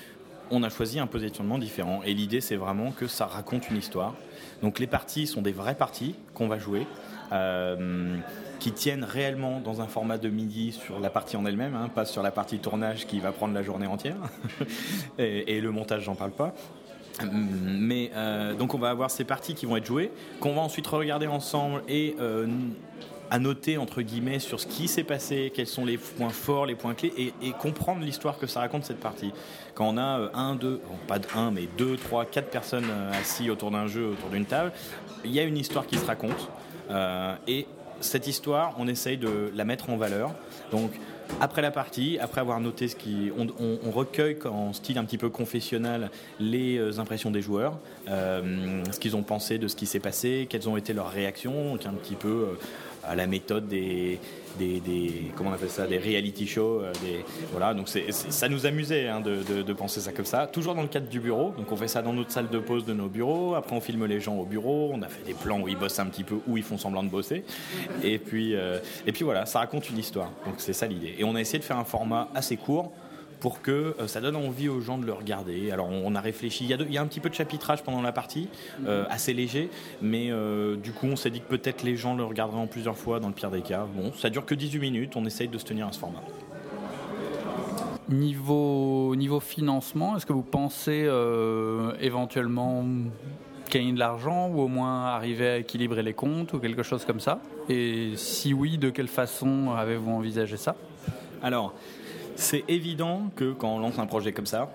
on 0.51 0.63
a 0.63 0.69
choisi 0.69 1.00
un 1.00 1.07
positionnement 1.07 1.57
différent. 1.57 2.01
Et 2.06 2.13
l'idée, 2.13 2.42
c'est 2.42 2.56
vraiment 2.56 2.92
que 2.92 3.07
ça 3.07 3.25
raconte 3.25 3.69
une 3.69 3.78
histoire. 3.78 4.13
Donc 4.62 4.80
les 4.80 4.88
parties 4.88 5.28
sont 5.28 5.42
des 5.42 5.51
vraies 5.51 5.75
parties 5.75 6.16
qu'on 6.34 6.48
va 6.48 6.60
jouer. 6.60 6.86
Euh, 7.31 8.18
qui 8.60 8.72
tiennent 8.72 9.04
réellement 9.04 9.60
dans 9.60 9.81
un 9.81 9.88
format 9.88 10.18
de 10.18 10.30
midi 10.30 10.72
sur 10.72 11.01
la 11.01 11.10
partie 11.10 11.36
en 11.36 11.45
elle-même, 11.45 11.75
hein, 11.75 11.90
pas 11.94 12.06
sur 12.06 12.24
la 12.24 12.31
partie 12.31 12.60
tournage 12.60 13.06
qui 13.06 13.19
va 13.19 13.34
prendre 13.34 13.54
la 13.54 13.62
journée 13.62 13.88
entière. 13.88 14.16
et, 15.18 15.60
le 15.60 15.72
montage, 15.72 16.04
j'en 16.04 16.16
parle 16.16 16.31
pas. 16.31 16.54
Mais 17.30 18.12
euh, 18.16 18.54
donc 18.54 18.74
on 18.74 18.78
va 18.78 18.90
avoir 18.90 19.12
ces 19.12 19.25
parties 19.25 19.54
qui 19.54 19.66
vont 19.66 19.75
être 19.75 19.86
jouées, 19.86 20.12
qu'on 20.40 20.54
va 20.54 20.62
ensuite 20.62 20.88
regarder 20.88 21.28
ensemble 21.28 21.84
et 21.90 22.16
euh, 22.22 22.48
à 23.33 23.39
noter 23.39 23.80
entre 23.80 24.03
guillemets 24.03 24.38
sur 24.38 24.59
ce 24.59 24.68
qui 24.68 24.88
s'est 24.88 25.03
passé, 25.03 25.51
quels 25.56 25.65
sont 25.65 25.85
les 25.85 25.97
points 25.97 26.30
forts, 26.30 26.68
les 26.68 26.75
points 26.75 26.94
clés, 26.94 27.33
et, 27.41 27.51
comprendre 27.53 28.06
l'histoire 28.06 28.38
que 28.38 28.45
ça 28.45 28.59
raconte 28.59 28.85
cette 28.85 29.00
partie. 29.00 29.31
Quand 29.74 29.89
on 29.89 29.97
a 29.97 30.19
euh, 30.19 30.30
un, 30.35 30.53
deux, 30.53 30.80
pas 31.07 31.18
de 31.18 31.25
un, 31.35 31.50
mais 31.50 31.68
deux, 31.75 31.97
trois, 31.97 32.25
quatre 32.25 32.51
personnes 32.51 32.85
euh, 32.88 33.12
assis 33.19 33.50
autour 33.50 33.71
d'un 33.71 33.88
jeu, 33.88 34.09
autour 34.09 34.30
d'une 34.30 34.45
table, 34.45 34.71
il 35.25 35.31
y 35.31 35.39
a 35.39 35.44
une 35.44 35.57
histoire 35.57 35.88
qui 35.88 35.97
se 35.97 36.06
raconte, 36.06 36.47
euh, 36.91 37.33
et 37.47 37.65
cette 38.01 38.27
histoire, 38.27 38.75
on 38.77 38.88
essaye 38.88 39.18
de 39.18 39.51
la 39.56 39.65
mettre 39.65 39.89
en 39.89 39.97
valeur. 39.97 40.35
Donc 40.71 40.91
après 41.41 41.63
la 41.63 41.71
partie, 41.71 42.19
après 42.19 42.39
avoir 42.39 42.59
noté 42.59 42.88
ce 42.88 42.95
qui, 42.95 43.31
on, 43.35 43.89
recueille 43.89 44.38
en 44.45 44.74
style 44.74 45.00
un 45.00 45.06
petit 45.06 45.18
peu 45.18 45.30
confessionnel 45.30 46.12
les 46.39 47.00
impressions 47.00 47.31
des 47.31 47.41
joueurs, 47.41 47.80
ce 48.07 49.00
qu'ils 49.00 49.15
ont 49.15 49.24
pensé 49.24 49.57
de 49.57 49.69
ce 49.69 49.77
qui 49.77 49.85
s'est 49.85 50.01
passé, 50.01 50.47
quelles 50.50 50.68
ont 50.68 50.75
été 50.75 50.91
leurs 50.91 51.09
réactions, 51.09 51.71
donc 51.71 51.85
un 51.85 51.94
petit 51.94 52.15
peu 52.15 52.57
à 53.07 53.15
la 53.15 53.27
méthode 53.27 53.67
des, 53.67 54.19
des, 54.57 55.31
comment 55.35 55.51
on 55.51 55.67
ça 55.67 55.88
des 55.88 55.97
reality 55.97 56.47
shows 56.47 56.81
euh, 56.81 56.91
des, 57.01 57.25
voilà. 57.51 57.73
Donc 57.73 57.89
c'est, 57.89 58.11
ça 58.11 58.50
nous 58.50 58.65
amusait 58.65 59.07
hein, 59.07 59.19
de, 59.21 59.61
de, 59.61 59.73
penser 59.73 60.00
ça 60.00 60.11
comme 60.11 60.25
ça. 60.25 60.47
Toujours 60.47 60.75
dans 60.75 60.81
le 60.81 60.88
cadre 60.88 61.07
du 61.07 61.19
bureau. 61.19 61.53
Donc 61.57 61.71
on 61.71 61.75
fait 61.75 61.88
ça 61.88 62.01
dans 62.01 62.13
notre 62.13 62.31
salle 62.31 62.50
de 62.50 62.59
pause 62.59 62.85
de 62.85 62.94
nos 62.94 63.07
bureaux. 63.07 63.55
Après 63.55 63.75
on 63.75 63.81
filme 63.81 64.05
les 64.05 64.19
gens 64.19 64.35
au 64.35 64.45
bureau. 64.45 64.91
On 64.94 65.01
a 65.01 65.07
fait 65.07 65.23
des 65.25 65.33
plans 65.33 65.59
où 65.61 65.67
ils 65.67 65.77
bossent 65.77 66.00
un 66.00 66.05
petit 66.07 66.23
peu 66.23 66.35
où 66.47 66.57
ils 66.57 66.63
font 66.63 66.77
semblant 66.77 67.03
de 67.03 67.09
bosser. 67.09 67.44
Et 68.03 68.19
puis 68.19 68.55
euh, 68.55 68.79
et 69.06 69.11
puis 69.11 69.23
voilà 69.23 69.45
ça 69.45 69.59
raconte 69.59 69.89
une 69.89 69.97
histoire. 69.97 70.31
Donc 70.45 70.56
c'est 70.57 70.73
ça 70.73 70.88
l'idée. 70.88 71.15
Et 71.17 71.23
on 71.23 71.35
a 71.35 71.41
essayé 71.41 71.59
de 71.59 71.63
faire 71.63 71.77
un 71.77 71.85
format 71.85 72.29
assez 72.35 72.57
court 72.57 72.91
pour 73.44 73.62
que 73.62 73.94
euh, 74.00 74.07
ça 74.07 74.21
donne 74.21 74.38
envie 74.38 74.69
aux 74.69 74.80
gens 74.80 74.97
de 74.97 75.06
le 75.06 75.12
regarder. 75.12 75.69
Alors 75.69 75.90
on, 75.90 76.16
a 76.16 76.21
réfléchi, 76.21 76.64
il 76.64 76.69
y 76.94 76.97
a, 76.97 77.02
un 77.02 77.07
petit 77.07 77.19
peu 77.19 77.28
de 77.28 77.35
chapitrage 77.35 77.83
pendant 77.83 78.02
la 78.02 78.14
partie, 78.14 78.47
euh, 78.88 79.04
assez 79.09 79.33
léger, 79.33 79.69
mais 80.02 80.31
euh, 80.31 80.78
du 80.78 80.94
coup 80.94 81.07
on 81.07 81.18
s'est 81.18 81.30
dit 81.30 81.42
que 81.42 81.50
peut-être 81.50 81.83
les 81.83 81.97
gens 81.97 82.16
le 82.16 82.23
regarderaient 82.23 82.62
en 82.62 82.68
plusieurs 82.68 82.97
fois 82.97 83.19
dans 83.19 83.28
le 83.28 83.33
pire 83.33 83.52
des 83.52 83.59
cas. 83.59 83.85
Bon, 83.97 84.14
ça 84.14 84.30
dure 84.30 84.45
que 84.45 84.56
18 84.56 84.80
minutes, 84.80 85.18
on 85.18 85.26
essaye 85.26 85.50
de 85.50 85.57
se 85.57 85.66
tenir 85.66 85.88
à 85.88 85.92
ce 85.92 86.00
format. 86.00 86.21
Niveau, 88.07 89.14
niveau 89.18 89.42
financement, 89.42 90.16
est-ce 90.16 90.26
que 90.26 90.31
vous 90.31 90.42
pensez 90.42 91.06
éventuellement 92.00 92.85
gagner 93.69 93.92
de 93.92 94.00
l'argent 94.00 94.47
ou 94.47 94.62
au 94.62 94.68
moins 94.69 95.07
arriver 95.07 95.50
à 95.50 95.57
équilibrer 95.57 96.02
les 96.02 96.14
comptes 96.14 96.54
ou 96.54 96.59
quelque 96.59 96.83
chose 96.83 97.04
comme 97.04 97.19
ça? 97.19 97.42
Et 97.68 98.14
si 98.16 98.54
oui, 98.54 98.78
de 98.78 98.90
quelle 98.90 99.09
façon 99.09 99.71
avez-vous 99.71 100.12
envisagé 100.12 100.56
ça? 100.56 100.78
Alors, 101.42 101.73
c'est 102.35 102.63
évident 102.68 103.31
que 103.35 103.52
quand 103.52 103.75
on 103.75 103.80
lance 103.80 103.99
un 103.99 104.06
projet 104.06 104.33
comme 104.33 104.45
ça, 104.45 104.69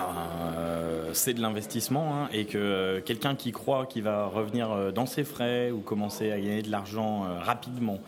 euh, 0.00 1.10
c'est 1.12 1.34
de 1.34 1.40
l'investissement 1.40 2.14
hein, 2.14 2.28
et 2.32 2.46
que 2.46 2.58
euh, 2.58 3.00
quelqu'un 3.00 3.34
qui 3.34 3.52
croit 3.52 3.86
qu'il 3.86 4.02
va 4.02 4.26
revenir 4.26 4.70
euh, 4.70 4.90
dans 4.90 5.06
ses 5.06 5.24
frais 5.24 5.70
ou 5.70 5.80
commencer 5.80 6.32
à 6.32 6.40
gagner 6.40 6.62
de 6.62 6.70
l'argent 6.70 7.26
rapidement 7.40 7.98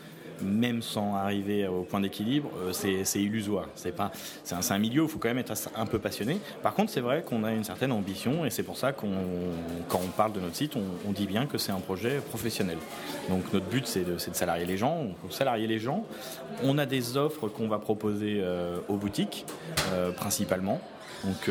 même 0.42 0.82
sans 0.82 1.14
arriver 1.14 1.66
au 1.66 1.82
point 1.82 2.00
d'équilibre, 2.00 2.50
euh, 2.58 2.72
c'est 2.72 3.20
illusoire. 3.20 3.66
C'est 3.74 3.94
pas, 3.94 4.12
c'est 4.42 4.54
un, 4.54 4.78
milieu 4.78 5.02
où 5.02 5.06
il 5.06 5.10
faut 5.10 5.18
quand 5.18 5.28
même 5.28 5.38
être 5.38 5.52
un 5.76 5.86
peu 5.86 5.98
passionné. 5.98 6.38
Par 6.62 6.74
contre, 6.74 6.90
c'est 6.92 7.00
vrai 7.00 7.22
qu'on 7.22 7.44
a 7.44 7.52
une 7.52 7.64
certaine 7.64 7.92
ambition 7.92 8.44
et 8.44 8.50
c'est 8.50 8.62
pour 8.62 8.76
ça 8.76 8.92
qu'on, 8.92 9.12
quand 9.88 10.00
on 10.02 10.08
parle 10.08 10.32
de 10.32 10.40
notre 10.40 10.56
site, 10.56 10.74
on, 10.76 11.12
dit 11.12 11.26
bien 11.26 11.46
que 11.46 11.58
c'est 11.58 11.70
un 11.70 11.78
projet 11.78 12.16
professionnel. 12.28 12.78
Donc 13.28 13.52
notre 13.52 13.66
but, 13.66 13.86
c'est 13.86 14.04
de, 14.04 14.14
de, 14.14 14.18
salarier 14.18 14.66
les 14.66 14.76
gens. 14.76 15.06
On 15.24 15.30
salarier 15.30 15.66
les 15.66 15.78
gens. 15.78 16.04
On 16.62 16.78
a 16.78 16.86
des 16.86 17.16
offres 17.16 17.48
qu'on 17.48 17.68
va 17.68 17.78
proposer 17.78 18.40
euh, 18.40 18.78
aux 18.88 18.96
boutiques, 18.96 19.46
euh, 19.92 20.10
principalement. 20.12 20.80
Donc 21.24 21.48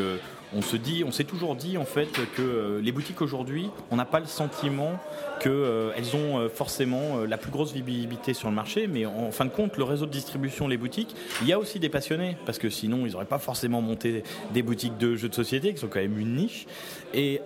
on 0.56 0.62
se 0.62 0.76
dit, 0.78 1.04
on 1.06 1.12
s'est 1.12 1.24
toujours 1.24 1.56
dit 1.56 1.78
en 1.78 1.86
fait 1.86 2.10
que 2.36 2.80
les 2.84 2.92
boutiques 2.92 3.22
aujourd'hui, 3.22 3.70
on 3.92 3.96
n'a 3.96 4.06
pas 4.06 4.20
le 4.20 4.26
sentiment 4.26 5.00
qu'elles 5.40 6.16
ont 6.16 6.48
forcément 6.50 7.20
la 7.28 7.38
plus 7.38 7.52
grosse 7.52 7.74
visibilité 7.74 8.34
sur 8.34 8.50
le 8.50 8.56
marché, 8.56 8.88
mais 8.88 9.06
en 9.06 9.32
fin 9.32 9.46
de 9.46 9.50
compte, 9.50 9.78
le 9.78 9.84
réseau 9.84 10.06
de 10.06 10.12
distribution, 10.12 10.68
les 10.68 10.78
boutiques, 10.78 11.16
il 11.42 11.48
y 11.48 11.54
a 11.54 11.60
aussi 11.60 11.80
des 11.80 11.90
passionnés, 11.90 12.38
parce 12.46 12.58
que 12.58 12.70
sinon, 12.70 13.06
ils 13.06 13.12
n'auraient 13.14 13.26
pas 13.26 13.40
forcément 13.40 13.82
monté 13.82 14.24
des 14.54 14.64
boutiques 14.64 14.98
de 14.98 15.16
jeux 15.16 15.30
de 15.30 15.36
société, 15.36 15.74
qui 15.74 15.80
sont 15.80 15.88
quand 15.88 16.00
même 16.00 16.20
une 16.20 16.36
niche. 16.36 16.66
Et 17.14 17.42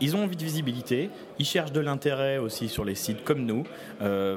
ils 0.00 0.16
ont 0.16 0.22
envie 0.24 0.36
de 0.36 0.44
visibilité, 0.44 1.10
ils 1.38 1.46
cherchent 1.46 1.72
de 1.72 1.80
l'intérêt 1.80 2.38
aussi 2.38 2.68
sur 2.68 2.84
les 2.84 2.94
sites 2.94 3.24
comme 3.24 3.44
nous. 3.44 3.64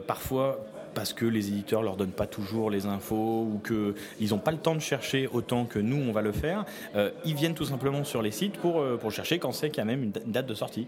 parfois, 0.07 0.59
parce 0.93 1.13
que 1.13 1.25
les 1.25 1.49
éditeurs 1.49 1.83
leur 1.83 1.95
donnent 1.95 2.11
pas 2.11 2.27
toujours 2.27 2.69
les 2.69 2.85
infos 2.85 3.47
ou 3.51 3.61
qu'ils 3.65 4.29
n'ont 4.29 4.39
pas 4.39 4.51
le 4.51 4.57
temps 4.57 4.75
de 4.75 4.81
chercher 4.81 5.27
autant 5.31 5.65
que 5.65 5.79
nous 5.79 5.97
on 5.97 6.11
va 6.11 6.21
le 6.21 6.31
faire, 6.31 6.65
euh, 6.95 7.11
ils 7.25 7.35
viennent 7.35 7.53
tout 7.53 7.65
simplement 7.65 8.03
sur 8.03 8.21
les 8.21 8.31
sites 8.31 8.57
pour, 8.57 8.79
euh, 8.79 8.97
pour 8.97 9.11
chercher 9.11 9.39
quand 9.39 9.51
c'est 9.51 9.69
qu'il 9.69 9.79
y 9.79 9.81
a 9.81 9.85
même 9.85 10.03
une 10.03 10.11
date 10.11 10.45
de 10.45 10.53
sortie. 10.53 10.87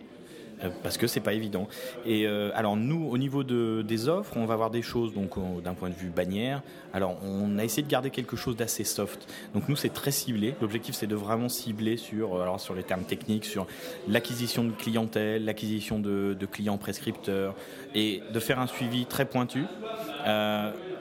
Euh, 0.63 0.69
parce 0.81 0.97
que 0.97 1.07
c'est 1.07 1.19
pas 1.19 1.33
évident. 1.33 1.67
Et 2.05 2.27
euh, 2.27 2.51
alors 2.55 2.75
nous, 2.75 3.07
au 3.09 3.17
niveau 3.17 3.43
de, 3.43 3.83
des 3.85 4.07
offres, 4.07 4.37
on 4.37 4.45
va 4.45 4.53
avoir 4.53 4.69
des 4.69 4.81
choses 4.81 5.13
donc 5.13 5.31
d'un 5.61 5.73
point 5.73 5.89
de 5.89 5.95
vue 5.95 6.09
bannière. 6.09 6.61
Alors 6.93 7.17
on 7.23 7.57
a 7.57 7.63
essayé 7.63 7.83
de 7.83 7.89
garder 7.89 8.09
quelque 8.09 8.35
chose 8.35 8.55
d'assez 8.55 8.83
soft. 8.83 9.27
Donc 9.53 9.67
nous, 9.69 9.75
c'est 9.75 9.93
très 9.93 10.11
ciblé. 10.11 10.55
L'objectif, 10.61 10.95
c'est 10.95 11.07
de 11.07 11.15
vraiment 11.15 11.49
cibler 11.49 11.97
sur 11.97 12.35
euh, 12.35 12.41
alors 12.41 12.59
sur 12.59 12.75
les 12.75 12.83
termes 12.83 13.03
techniques, 13.03 13.45
sur 13.45 13.67
l'acquisition 14.07 14.63
de 14.63 14.71
clientèle, 14.71 15.45
l'acquisition 15.45 15.99
de, 15.99 16.37
clients 16.51 16.77
prescripteurs, 16.77 17.55
et 17.95 18.21
de 18.33 18.39
faire 18.39 18.59
un 18.59 18.67
suivi 18.67 19.05
très 19.05 19.25
pointu, 19.25 19.63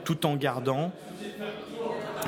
tout 0.05 0.27
en 0.27 0.37
gardant 0.37 0.93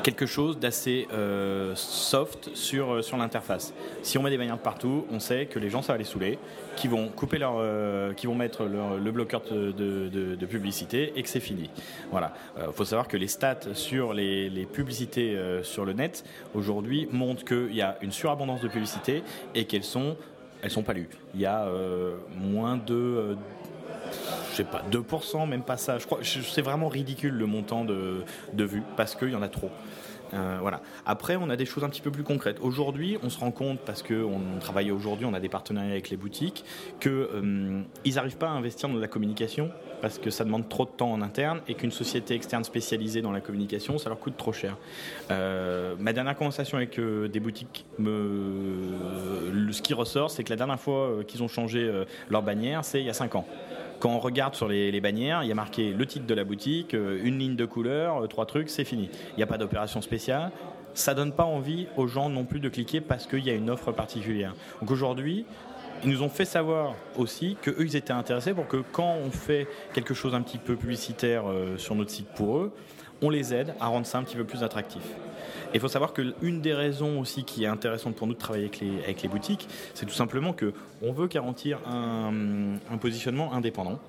quelque 0.03 0.25
chose 0.25 0.59
d'assez 0.59 1.07
euh, 1.13 1.73
soft 1.75 2.55
sur, 2.55 2.93
euh, 2.93 3.01
sur 3.01 3.17
l'interface. 3.17 3.73
Si 4.01 4.17
on 4.17 4.23
met 4.23 4.29
des 4.29 4.37
bannières 4.37 4.57
partout, 4.57 5.05
on 5.11 5.19
sait 5.19 5.45
que 5.45 5.59
les 5.59 5.69
gens, 5.69 5.81
ça 5.81 5.93
va 5.93 5.97
les 5.97 6.03
saouler, 6.03 6.39
qui 6.75 6.87
vont 6.87 7.09
couper 7.09 7.37
leur, 7.37 7.55
euh, 7.57 8.13
vont 8.23 8.35
mettre 8.35 8.65
le 8.65 9.11
bloqueur 9.11 9.41
de, 9.41 9.71
de, 9.71 10.45
publicité 10.45 11.13
et 11.15 11.23
que 11.23 11.29
c'est 11.29 11.39
fini. 11.39 11.69
Voilà. 12.11 12.33
Il 12.57 12.73
faut 12.73 12.85
savoir 12.85 13.07
que 13.07 13.17
les 13.17 13.27
stats 13.27 13.73
sur 13.73 14.13
les, 14.13 14.49
les 14.49 14.65
publicités 14.65 15.37
sur 15.63 15.85
le 15.85 15.93
net 15.93 16.23
aujourd'hui 16.53 17.07
montrent 17.11 17.45
qu'il 17.45 17.75
y 17.75 17.81
a 17.81 17.97
une 18.01 18.11
surabondance 18.11 18.61
de 18.61 18.67
publicités 18.67 19.23
et 19.53 19.65
qu'elles 19.65 19.83
sont, 19.83 20.17
elles 20.61 20.71
sont 20.71 20.83
pas 20.83 20.93
lues. 20.93 21.09
Il 21.33 21.41
y 21.41 21.45
a 21.45 21.67
moins 22.35 22.77
de 22.77 23.37
je 24.55 24.61
sais 24.61 24.69
pas, 24.69 24.83
2%, 24.89 25.49
même 25.49 25.63
pas 25.63 25.75
ça. 25.75 25.97
Je 25.97 26.05
crois, 26.05 26.19
c'est 26.23 26.61
vraiment 26.61 26.87
ridicule 26.87 27.33
le 27.33 27.45
montant 27.45 27.83
de, 27.83 28.23
de 28.53 28.63
vues 28.63 28.83
parce 28.95 29.15
qu'il 29.15 29.29
y 29.29 29.35
en 29.35 29.41
a 29.41 29.49
trop. 29.49 29.69
Euh, 30.33 30.57
voilà. 30.61 30.81
Après, 31.05 31.35
on 31.35 31.49
a 31.49 31.55
des 31.55 31.65
choses 31.65 31.83
un 31.83 31.89
petit 31.89 32.01
peu 32.01 32.11
plus 32.11 32.23
concrètes. 32.23 32.57
Aujourd'hui, 32.61 33.17
on 33.21 33.29
se 33.29 33.39
rend 33.39 33.51
compte, 33.51 33.79
parce 33.79 34.01
qu'on 34.01 34.59
travaille 34.59 34.91
aujourd'hui, 34.91 35.25
on 35.25 35.33
a 35.33 35.39
des 35.39 35.49
partenariats 35.49 35.91
avec 35.91 36.09
les 36.09 36.17
boutiques, 36.17 36.63
qu'ils 36.99 37.11
euh, 37.11 37.83
n'arrivent 38.05 38.37
pas 38.37 38.47
à 38.47 38.51
investir 38.51 38.89
dans 38.89 38.97
la 38.97 39.07
communication 39.07 39.71
parce 40.01 40.19
que 40.19 40.29
ça 40.29 40.43
demande 40.43 40.69
trop 40.69 40.85
de 40.85 40.89
temps 40.91 41.11
en 41.11 41.21
interne 41.21 41.61
et 41.67 41.73
qu'une 41.73 41.91
société 41.91 42.35
externe 42.35 42.63
spécialisée 42.63 43.21
dans 43.21 43.31
la 43.31 43.41
communication, 43.41 43.97
ça 43.97 44.09
leur 44.09 44.19
coûte 44.19 44.37
trop 44.37 44.53
cher. 44.53 44.77
Euh, 45.31 45.95
ma 45.99 46.13
dernière 46.13 46.35
conversation 46.35 46.77
avec 46.77 46.99
des 46.99 47.39
boutiques, 47.39 47.85
ce 47.97 49.81
qui 49.81 49.93
ressort, 49.93 50.29
c'est 50.29 50.43
que 50.43 50.49
la 50.51 50.57
dernière 50.57 50.79
fois 50.79 51.23
qu'ils 51.27 51.41
ont 51.41 51.47
changé 51.47 51.91
leur 52.29 52.43
bannière, 52.43 52.85
c'est 52.85 52.99
il 52.99 53.05
y 53.05 53.09
a 53.09 53.13
5 53.13 53.35
ans. 53.35 53.47
Quand 53.99 54.11
on 54.11 54.19
regarde 54.19 54.55
sur 54.55 54.67
les, 54.67 55.01
bannières, 55.01 55.43
il 55.43 55.49
y 55.49 55.51
a 55.51 55.55
marqué 55.55 55.91
le 55.91 56.05
titre 56.05 56.25
de 56.25 56.33
la 56.33 56.43
boutique, 56.43 56.93
euh, 56.93 57.19
une 57.23 57.39
ligne 57.39 57.55
de 57.55 57.65
couleur, 57.65 58.23
euh, 58.23 58.27
trois 58.27 58.45
trucs, 58.45 58.69
c'est 58.69 58.83
fini. 58.83 59.09
Il 59.31 59.37
n'y 59.37 59.43
a 59.43 59.47
pas 59.47 59.57
d'opération 59.57 60.01
spéciale. 60.01 60.51
Ça 60.93 61.13
donne 61.13 61.33
pas 61.33 61.43
envie 61.43 61.87
aux 61.97 62.07
gens 62.07 62.29
non 62.29 62.45
plus 62.45 62.59
de 62.59 62.69
cliquer 62.69 63.01
parce 63.01 63.27
qu'il 63.27 63.43
y 63.45 63.49
a 63.49 63.53
une 63.53 63.69
offre 63.69 63.91
particulière. 63.91 64.53
Donc 64.81 64.91
aujourd'hui, 64.91 65.45
ils 66.03 66.09
nous 66.09 66.23
ont 66.23 66.29
fait 66.29 66.45
savoir 66.45 66.93
aussi 67.17 67.57
qu'eux, 67.61 67.75
ils 67.79 67.95
étaient 67.95 68.13
intéressés 68.13 68.53
pour 68.53 68.67
que 68.67 68.83
quand 68.91 69.15
on 69.25 69.31
fait 69.31 69.67
quelque 69.93 70.13
chose 70.13 70.35
un 70.35 70.41
petit 70.41 70.57
peu 70.57 70.75
publicitaire 70.75 71.49
euh, 71.49 71.77
sur 71.77 71.95
notre 71.95 72.11
site 72.11 72.27
pour 72.35 72.57
eux, 72.57 72.71
on 73.21 73.29
les 73.29 73.53
aide 73.53 73.73
à 73.79 73.87
rendre 73.87 74.05
ça 74.05 74.17
un 74.17 74.23
petit 74.23 74.35
peu 74.35 74.43
plus 74.43 74.63
attractif. 74.63 75.01
Il 75.73 75.79
faut 75.79 75.87
savoir 75.87 76.13
qu'une 76.13 76.61
des 76.61 76.73
raisons 76.73 77.19
aussi 77.19 77.43
qui 77.43 77.65
est 77.65 77.67
intéressante 77.67 78.15
pour 78.15 78.27
nous 78.27 78.33
de 78.33 78.39
travailler 78.39 78.69
avec 79.03 79.21
les, 79.21 79.27
boutiques, 79.27 79.67
c'est 79.93 80.05
tout 80.05 80.13
simplement 80.13 80.53
qu'on 80.53 81.11
veut 81.11 81.27
garantir 81.27 81.79
un, 81.85 82.75
un 82.89 82.97
positionnement 82.97 83.53
indépendant. 83.53 83.99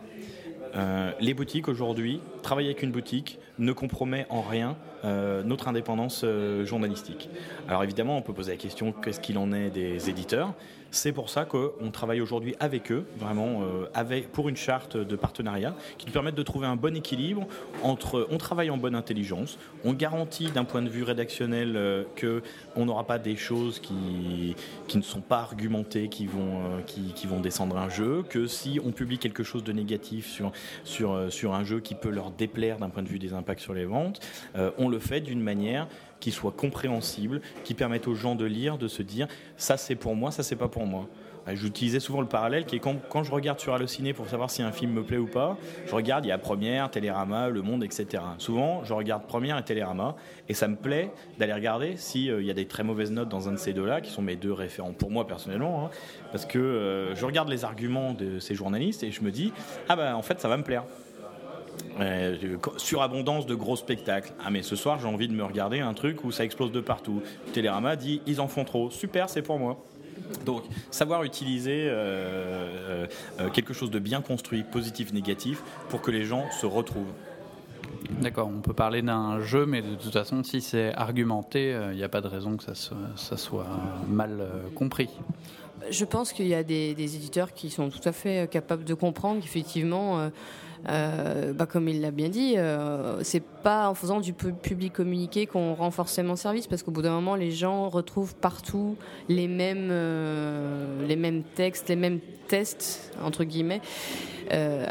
Euh, 0.76 1.10
les 1.20 1.34
boutiques 1.34 1.68
aujourd'hui, 1.68 2.20
travailler 2.42 2.68
avec 2.68 2.82
une 2.82 2.92
boutique 2.92 3.38
ne 3.58 3.72
compromet 3.72 4.26
en 4.28 4.42
rien 4.42 4.76
euh, 5.04 5.42
notre 5.42 5.68
indépendance 5.68 6.22
euh, 6.24 6.64
journalistique. 6.64 7.28
Alors 7.68 7.84
évidemment, 7.84 8.16
on 8.16 8.22
peut 8.22 8.32
poser 8.32 8.52
la 8.52 8.56
question 8.56 8.92
qu'est-ce 8.92 9.20
qu'il 9.20 9.36
en 9.36 9.52
est 9.52 9.70
des 9.70 10.08
éditeurs? 10.08 10.54
C'est 10.92 11.12
pour 11.12 11.28
ça 11.28 11.44
qu'on 11.44 11.90
travaille 11.92 12.20
aujourd'hui 12.20 12.54
avec 12.58 12.90
eux, 12.90 13.04
vraiment 13.18 13.62
euh, 13.62 14.20
pour 14.32 14.48
une 14.48 14.56
charte 14.56 14.96
de 14.96 15.16
partenariat 15.16 15.74
qui 15.98 16.06
nous 16.06 16.12
permette 16.12 16.36
de 16.36 16.42
trouver 16.42 16.66
un 16.66 16.76
bon 16.76 16.96
équilibre 16.96 17.46
entre 17.82 18.26
on 18.30 18.38
travaille 18.38 18.70
en 18.70 18.78
bonne 18.78 18.94
intelligence, 18.94 19.58
on 19.84 19.92
garantit 19.92 20.50
d'un 20.50 20.64
point 20.64 20.80
de 20.80 20.88
vue 20.88 21.02
rédactionnel 21.02 22.06
que 22.14 22.40
on 22.76 22.86
n'aura 22.86 23.04
pas 23.04 23.18
des 23.18 23.36
choses 23.36 23.80
qui, 23.80 24.54
ne 24.94 25.02
sont 25.02 25.20
pas 25.20 25.40
argumentées, 25.40 26.08
qui 26.08 26.26
vont, 26.26 27.40
descendre 27.42 27.76
un 27.76 27.90
jeu, 27.90 28.24
que 28.28 28.46
si 28.46 28.80
on 28.82 28.92
publie 28.92 29.18
quelque 29.18 29.42
chose 29.42 29.64
de 29.64 29.72
négatif 29.72 30.26
sur, 30.30 30.52
sur, 30.84 31.30
sur 31.30 31.52
un 31.52 31.64
jeu 31.64 31.80
qui 31.80 31.94
peut 31.94 32.10
leur 32.10 32.30
déplaire 32.30 32.78
d'un 32.78 32.88
point 32.88 33.02
de 33.02 33.08
vue 33.08 33.18
des 33.18 33.34
impacts 33.34 33.60
sur 33.60 33.74
les 33.74 33.84
ventes, 33.84 34.20
on 34.78 34.85
le 34.88 34.98
fait 34.98 35.20
d'une 35.20 35.40
manière 35.40 35.86
qui 36.20 36.30
soit 36.30 36.52
compréhensible, 36.52 37.40
qui 37.64 37.74
permette 37.74 38.08
aux 38.08 38.14
gens 38.14 38.34
de 38.34 38.44
lire, 38.44 38.78
de 38.78 38.88
se 38.88 39.02
dire 39.02 39.28
ça 39.56 39.76
c'est 39.76 39.96
pour 39.96 40.16
moi, 40.16 40.30
ça 40.30 40.42
c'est 40.42 40.56
pas 40.56 40.68
pour 40.68 40.86
moi. 40.86 41.08
Euh, 41.48 41.54
j'utilisais 41.54 42.00
souvent 42.00 42.20
le 42.20 42.26
parallèle 42.26 42.64
qui 42.64 42.76
est 42.76 42.80
quand, 42.80 43.22
je 43.22 43.30
regarde 43.30 43.60
sur 43.60 43.74
Allociné 43.74 44.12
pour 44.12 44.28
savoir 44.28 44.50
si 44.50 44.62
un 44.62 44.72
film 44.72 44.92
me 44.92 45.02
plaît 45.02 45.18
ou 45.18 45.26
pas, 45.26 45.56
je 45.86 45.94
regarde, 45.94 46.24
il 46.24 46.28
y 46.28 46.32
a 46.32 46.38
Première, 46.38 46.90
Télérama, 46.90 47.48
Le 47.48 47.62
Monde, 47.62 47.84
etc. 47.84 48.22
Souvent, 48.38 48.84
je 48.84 48.92
regarde 48.92 49.26
Première 49.26 49.58
et 49.58 49.64
Télérama 49.64 50.16
et 50.48 50.54
ça 50.54 50.68
me 50.68 50.76
plaît 50.76 51.10
d'aller 51.38 51.52
regarder 51.52 51.96
s'il 51.96 52.30
euh, 52.30 52.42
y 52.42 52.50
a 52.50 52.54
des 52.54 52.66
très 52.66 52.82
mauvaises 52.82 53.10
notes 53.10 53.28
dans 53.28 53.48
un 53.48 53.52
de 53.52 53.58
ces 53.58 53.72
deux-là, 53.72 54.00
qui 54.00 54.10
sont 54.10 54.22
mes 54.22 54.36
deux 54.36 54.52
référents 54.52 54.92
pour 54.92 55.10
moi 55.10 55.26
personnellement, 55.26 55.86
hein, 55.86 55.90
parce 56.32 56.46
que 56.46 56.58
euh, 56.58 57.14
je 57.14 57.24
regarde 57.24 57.48
les 57.48 57.64
arguments 57.64 58.12
de 58.12 58.38
ces 58.38 58.54
journalistes 58.54 59.02
et 59.02 59.10
je 59.10 59.22
me 59.22 59.30
dis, 59.30 59.52
ah 59.88 59.96
ben 59.96 60.14
en 60.14 60.22
fait 60.22 60.40
ça 60.40 60.48
va 60.48 60.56
me 60.56 60.62
plaire. 60.62 60.84
Euh, 62.00 62.58
surabondance 62.76 63.46
de 63.46 63.54
gros 63.54 63.76
spectacles. 63.76 64.32
Ah 64.44 64.50
mais 64.50 64.62
ce 64.62 64.76
soir 64.76 64.98
j'ai 65.00 65.06
envie 65.06 65.28
de 65.28 65.32
me 65.32 65.44
regarder 65.44 65.80
un 65.80 65.94
truc 65.94 66.24
où 66.24 66.30
ça 66.30 66.44
explose 66.44 66.70
de 66.70 66.80
partout. 66.80 67.22
Télérama 67.54 67.96
dit 67.96 68.20
ils 68.26 68.40
en 68.40 68.48
font 68.48 68.64
trop. 68.64 68.90
Super, 68.90 69.30
c'est 69.30 69.42
pour 69.42 69.58
moi. 69.58 69.82
Donc, 70.44 70.64
savoir 70.90 71.22
utiliser 71.22 71.86
euh, 71.88 73.06
euh, 73.40 73.48
quelque 73.50 73.72
chose 73.72 73.90
de 73.90 73.98
bien 73.98 74.20
construit, 74.20 74.62
positif, 74.62 75.12
négatif, 75.12 75.62
pour 75.88 76.02
que 76.02 76.10
les 76.10 76.24
gens 76.24 76.50
se 76.50 76.66
retrouvent. 76.66 77.12
D'accord, 78.20 78.50
on 78.54 78.60
peut 78.60 78.72
parler 78.72 79.02
d'un 79.02 79.40
jeu, 79.40 79.66
mais 79.66 79.82
de 79.82 79.94
toute 79.94 80.12
façon, 80.12 80.42
si 80.42 80.60
c'est 80.60 80.92
argumenté, 80.94 81.76
il 81.90 81.96
n'y 81.96 82.02
a 82.02 82.08
pas 82.08 82.20
de 82.20 82.28
raison 82.28 82.56
que 82.56 82.64
ça, 82.64 82.74
ça 83.14 83.36
soit 83.36 83.66
mal 84.08 84.46
compris. 84.74 85.08
Je 85.90 86.04
pense 86.04 86.32
qu'il 86.32 86.46
y 86.46 86.54
a 86.54 86.62
des, 86.62 86.94
des, 86.94 87.16
éditeurs 87.16 87.52
qui 87.52 87.70
sont 87.70 87.90
tout 87.90 88.06
à 88.08 88.12
fait 88.12 88.50
capables 88.50 88.84
de 88.84 88.94
comprendre 88.94 89.40
qu'effectivement, 89.40 90.30
euh, 90.88 91.52
bah, 91.52 91.66
comme 91.66 91.88
il 91.88 92.00
l'a 92.00 92.10
bien 92.10 92.28
dit, 92.28 92.54
euh, 92.56 93.22
c'est 93.22 93.42
pas 93.42 93.88
en 93.88 93.94
faisant 93.94 94.20
du 94.20 94.32
public 94.32 94.92
communiqué 94.92 95.46
qu'on 95.46 95.74
rend 95.74 95.90
forcément 95.90 96.36
service, 96.36 96.66
parce 96.66 96.82
qu'au 96.82 96.90
bout 96.90 97.02
d'un 97.02 97.12
moment, 97.12 97.34
les 97.34 97.50
gens 97.50 97.88
retrouvent 97.88 98.34
partout 98.34 98.96
les 99.28 99.48
mêmes, 99.48 99.88
euh, 99.90 101.06
les 101.06 101.16
mêmes 101.16 101.42
textes, 101.42 101.88
les 101.88 101.96
mêmes 101.96 102.20
tests 102.48 103.12
entre 103.24 103.42
guillemets. 103.44 103.80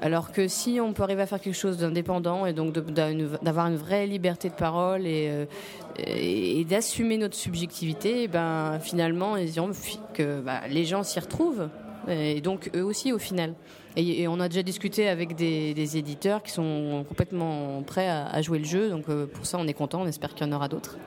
alors 0.01 0.33
que 0.33 0.49
si 0.49 0.79
on 0.81 0.91
peut 0.91 1.03
arriver 1.03 1.21
à 1.21 1.25
faire 1.25 1.39
quelque 1.39 1.55
chose 1.55 1.77
d'indépendant 1.77 2.45
et 2.45 2.51
donc 2.51 2.73
d'avoir 2.73 3.67
une 3.67 3.77
vraie 3.77 4.05
liberté 4.05 4.49
de 4.49 4.55
parole 4.55 5.07
et, 5.07 6.65
d'assumer 6.69 7.17
notre 7.17 7.35
subjectivité, 7.35 8.27
ben 8.27 8.79
finalement, 8.81 9.35
bah, 9.35 10.61
les 10.69 10.83
gens 10.83 11.03
s'y 11.03 11.19
retrouvent 11.21 11.69
et 12.07 12.41
donc 12.41 12.69
eux 12.75 12.83
aussi 12.83 13.11
au 13.13 13.19
final. 13.19 13.53
Et, 13.97 14.27
on 14.27 14.39
a 14.39 14.49
déjà 14.49 14.63
discuté 14.63 15.07
avec 15.07 15.35
des, 15.35 15.97
éditeurs 15.97 16.43
qui 16.43 16.51
sont 16.51 17.05
complètement 17.07 17.81
prêts 17.83 18.09
à, 18.09 18.41
jouer 18.41 18.59
le 18.59 18.65
jeu, 18.65 18.89
donc 18.89 19.07
euh, 19.07 19.25
pour 19.25 19.45
ça 19.45 19.57
on 19.59 19.67
est 19.67 19.73
content, 19.73 20.01
on 20.01 20.07
espère 20.07 20.33
qu'il 20.33 20.45
y 20.45 20.49
en 20.49 20.53
aura 20.53 20.67
d'autres. 20.67 20.97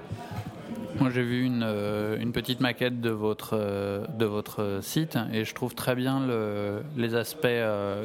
Moi 0.99 1.11
j'ai 1.11 1.23
vu 1.23 1.45
une, 1.45 1.62
euh, 1.64 2.25
petite 2.33 2.61
maquette 2.61 3.00
de 3.00 3.11
votre, 3.11 3.50
euh, 3.52 4.07
de 4.19 4.25
votre 4.25 4.81
site 4.83 5.19
et 5.33 5.45
je 5.45 5.55
trouve 5.55 5.75
très 5.75 5.95
bien 5.95 6.26
le, 6.26 6.83
les 6.97 7.14
aspects 7.14 7.47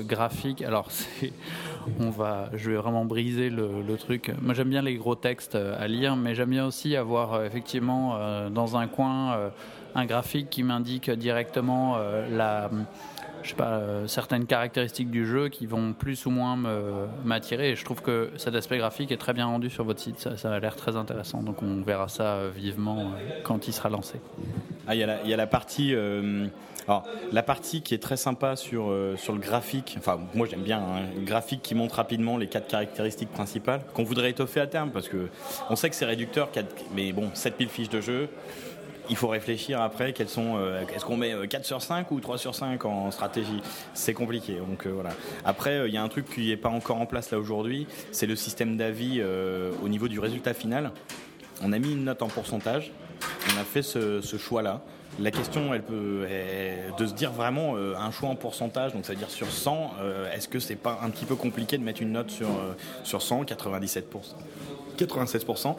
graphiques. 0.01 0.61
Alors 0.61 0.89
on 1.99 2.09
va, 2.09 2.49
je 2.53 2.71
vais 2.71 2.77
vraiment 2.77 3.05
briser 3.05 3.49
le 3.49 3.95
truc. 3.97 4.31
Moi 4.41 4.53
j'aime 4.53 4.69
bien 4.69 4.81
les 4.81 4.95
gros 4.95 5.15
textes 5.15 5.55
à 5.55 5.87
lire, 5.87 6.17
mais 6.17 6.35
j'aime 6.35 6.49
bien 6.49 6.65
aussi 6.65 6.95
avoir 6.97 7.45
effectivement 7.45 8.49
dans 8.49 8.75
un 8.75 8.87
coin 8.87 9.51
un 9.95 10.05
graphique 10.05 10.49
qui 10.49 10.63
m'indique 10.63 11.09
directement 11.11 11.97
sais 13.49 13.55
pas, 13.55 13.81
certaines 14.07 14.45
caractéristiques 14.45 15.11
du 15.11 15.25
jeu 15.25 15.49
qui 15.49 15.65
vont 15.65 15.93
plus 15.93 16.25
ou 16.25 16.29
moins 16.29 16.57
m'attirer. 17.25 17.71
Et 17.71 17.75
je 17.75 17.83
trouve 17.83 18.01
que 18.01 18.31
cet 18.37 18.55
aspect 18.55 18.77
graphique 18.77 19.11
est 19.11 19.17
très 19.17 19.33
bien 19.33 19.45
rendu 19.45 19.69
sur 19.69 19.83
votre 19.83 19.99
site. 19.99 20.17
Ça, 20.37 20.53
a 20.53 20.59
l'air 20.59 20.75
très 20.75 20.95
intéressant. 20.95 21.43
Donc 21.43 21.61
on 21.61 21.81
verra 21.81 22.07
ça 22.07 22.47
vivement 22.55 23.11
quand 23.43 23.67
il 23.67 23.73
sera 23.73 23.89
lancé. 23.89 24.21
Ah, 24.87 24.95
il 24.95 24.99
y, 24.99 25.33
a 25.33 25.37
la 25.37 25.47
partie 25.47 25.93
la 27.31 27.43
partie 27.43 27.81
qui 27.81 27.93
est 27.93 28.01
très 28.01 28.17
sympa 28.17 28.55
sur, 28.55 28.89
euh, 28.89 29.15
le 29.27 29.39
graphique, 29.39 29.95
enfin, 29.97 30.19
moi 30.33 30.47
j'aime 30.49 30.63
bien, 30.63 30.79
hein, 30.79 31.01
graphique 31.25 31.61
qui 31.61 31.75
montre 31.75 31.95
rapidement 31.95 32.37
les 32.37 32.47
quatre 32.47 32.67
caractéristiques 32.67 33.31
principales 33.31 33.81
qu'on 33.93 34.03
voudrait 34.03 34.31
étoffer 34.31 34.59
à 34.59 34.67
terme 34.67 34.91
parce 34.91 35.09
que 35.09 35.29
on 35.69 35.75
sait 35.75 35.89
que 35.89 35.95
c'est 35.95 36.05
réducteur, 36.05 36.49
mais 36.95 37.11
bon, 37.13 37.29
7000 37.33 37.69
fiches 37.69 37.89
de 37.89 38.01
jeu. 38.01 38.29
Il 39.09 39.15
faut 39.15 39.27
réfléchir 39.27 39.81
après 39.81 40.13
quelles 40.13 40.29
sont. 40.29 40.57
Euh, 40.57 40.83
est-ce 40.95 41.05
qu'on 41.05 41.17
met 41.17 41.33
4 41.47 41.61
euh, 41.61 41.63
sur 41.63 41.81
5 41.81 42.09
ou 42.11 42.19
3 42.19 42.37
sur 42.37 42.55
5 42.55 42.83
en 42.85 43.11
stratégie 43.11 43.61
C'est 43.93 44.13
compliqué. 44.13 44.55
Donc 44.55 44.87
voilà. 44.87 45.11
Après, 45.45 45.87
il 45.87 45.93
y 45.93 45.97
a 45.97 46.03
un 46.03 46.09
truc 46.09 46.29
qui 46.29 46.49
n'est 46.49 46.57
pas 46.57 46.69
encore 46.69 47.01
en 47.01 47.05
place 47.05 47.31
là 47.31 47.39
aujourd'hui, 47.39 47.87
c'est 48.11 48.27
le 48.27 48.35
système 48.35 48.77
d'avis 48.77 49.21
au 49.83 49.89
niveau 49.89 50.07
du 50.07 50.19
résultat 50.19 50.53
final. 50.53 50.91
On 51.61 51.73
a 51.73 51.79
mis 51.79 51.93
une 51.93 52.05
note 52.05 52.21
en 52.21 52.27
pourcentage. 52.27 52.91
On 53.55 53.59
a 53.59 53.63
fait 53.63 53.81
ce, 53.83 54.21
ce 54.21 54.37
choix-là. 54.37 54.81
La 55.19 55.29
question, 55.29 55.73
elle 55.73 55.83
peut 55.83 56.25
est 56.27 56.97
de 56.97 57.05
se 57.05 57.13
dire 57.13 57.31
vraiment 57.31 57.75
euh, 57.75 57.95
un 57.95 58.09
choix 58.09 58.29
en 58.29 58.35
pourcentage, 58.35 58.93
donc 58.93 59.05
c'est-à-dire 59.05 59.29
sur 59.29 59.47
100, 59.47 59.93
euh, 60.01 60.31
est-ce 60.33 60.47
que 60.47 60.59
c'est 60.59 60.75
pas 60.75 60.99
un 61.03 61.09
petit 61.11 61.25
peu 61.25 61.35
compliqué 61.35 61.77
de 61.77 61.83
mettre 61.83 62.01
une 62.01 62.13
note 62.13 62.31
sur, 62.31 62.47
euh, 62.47 62.73
sur 63.03 63.21
100, 63.21 63.43
97%, 63.43 64.03
96% 64.97 65.75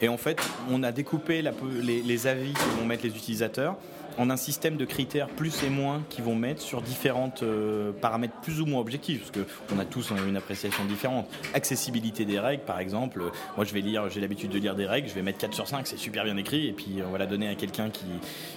Et 0.00 0.08
en 0.08 0.16
fait, 0.16 0.40
on 0.70 0.82
a 0.82 0.92
découpé 0.92 1.42
les, 1.42 2.26
avis 2.26 2.52
que 2.52 2.80
vont 2.80 2.86
mettre 2.86 3.04
les 3.04 3.10
utilisateurs 3.10 3.76
en 4.18 4.30
un 4.30 4.36
système 4.36 4.76
de 4.76 4.84
critères 4.84 5.28
plus 5.28 5.62
et 5.62 5.70
moins 5.70 6.02
qui 6.10 6.20
vont 6.20 6.34
mettre 6.34 6.60
sur 6.60 6.82
différentes 6.82 7.42
euh, 7.42 7.92
paramètres 7.92 8.34
plus 8.42 8.60
ou 8.60 8.66
moins 8.66 8.80
objectifs, 8.80 9.20
parce 9.20 9.46
qu'on 9.70 9.78
a 9.78 9.84
tous 9.84 10.12
une 10.28 10.36
appréciation 10.36 10.84
différente. 10.84 11.26
Accessibilité 11.54 12.24
des 12.24 12.38
règles, 12.38 12.62
par 12.64 12.78
exemple. 12.78 13.22
Moi, 13.56 13.64
je 13.64 13.72
vais 13.72 13.80
lire, 13.80 14.10
j'ai 14.10 14.20
l'habitude 14.20 14.50
de 14.50 14.58
lire 14.58 14.74
des 14.74 14.86
règles, 14.86 15.08
je 15.08 15.14
vais 15.14 15.22
mettre 15.22 15.38
4 15.38 15.54
sur 15.54 15.66
5, 15.66 15.86
c'est 15.86 15.96
super 15.96 16.24
bien 16.24 16.36
écrit, 16.36 16.68
et 16.68 16.72
puis 16.72 16.98
on 17.06 17.10
va 17.10 17.18
la 17.18 17.26
donner 17.26 17.48
à 17.48 17.54
quelqu'un 17.54 17.90
qui, 17.90 18.04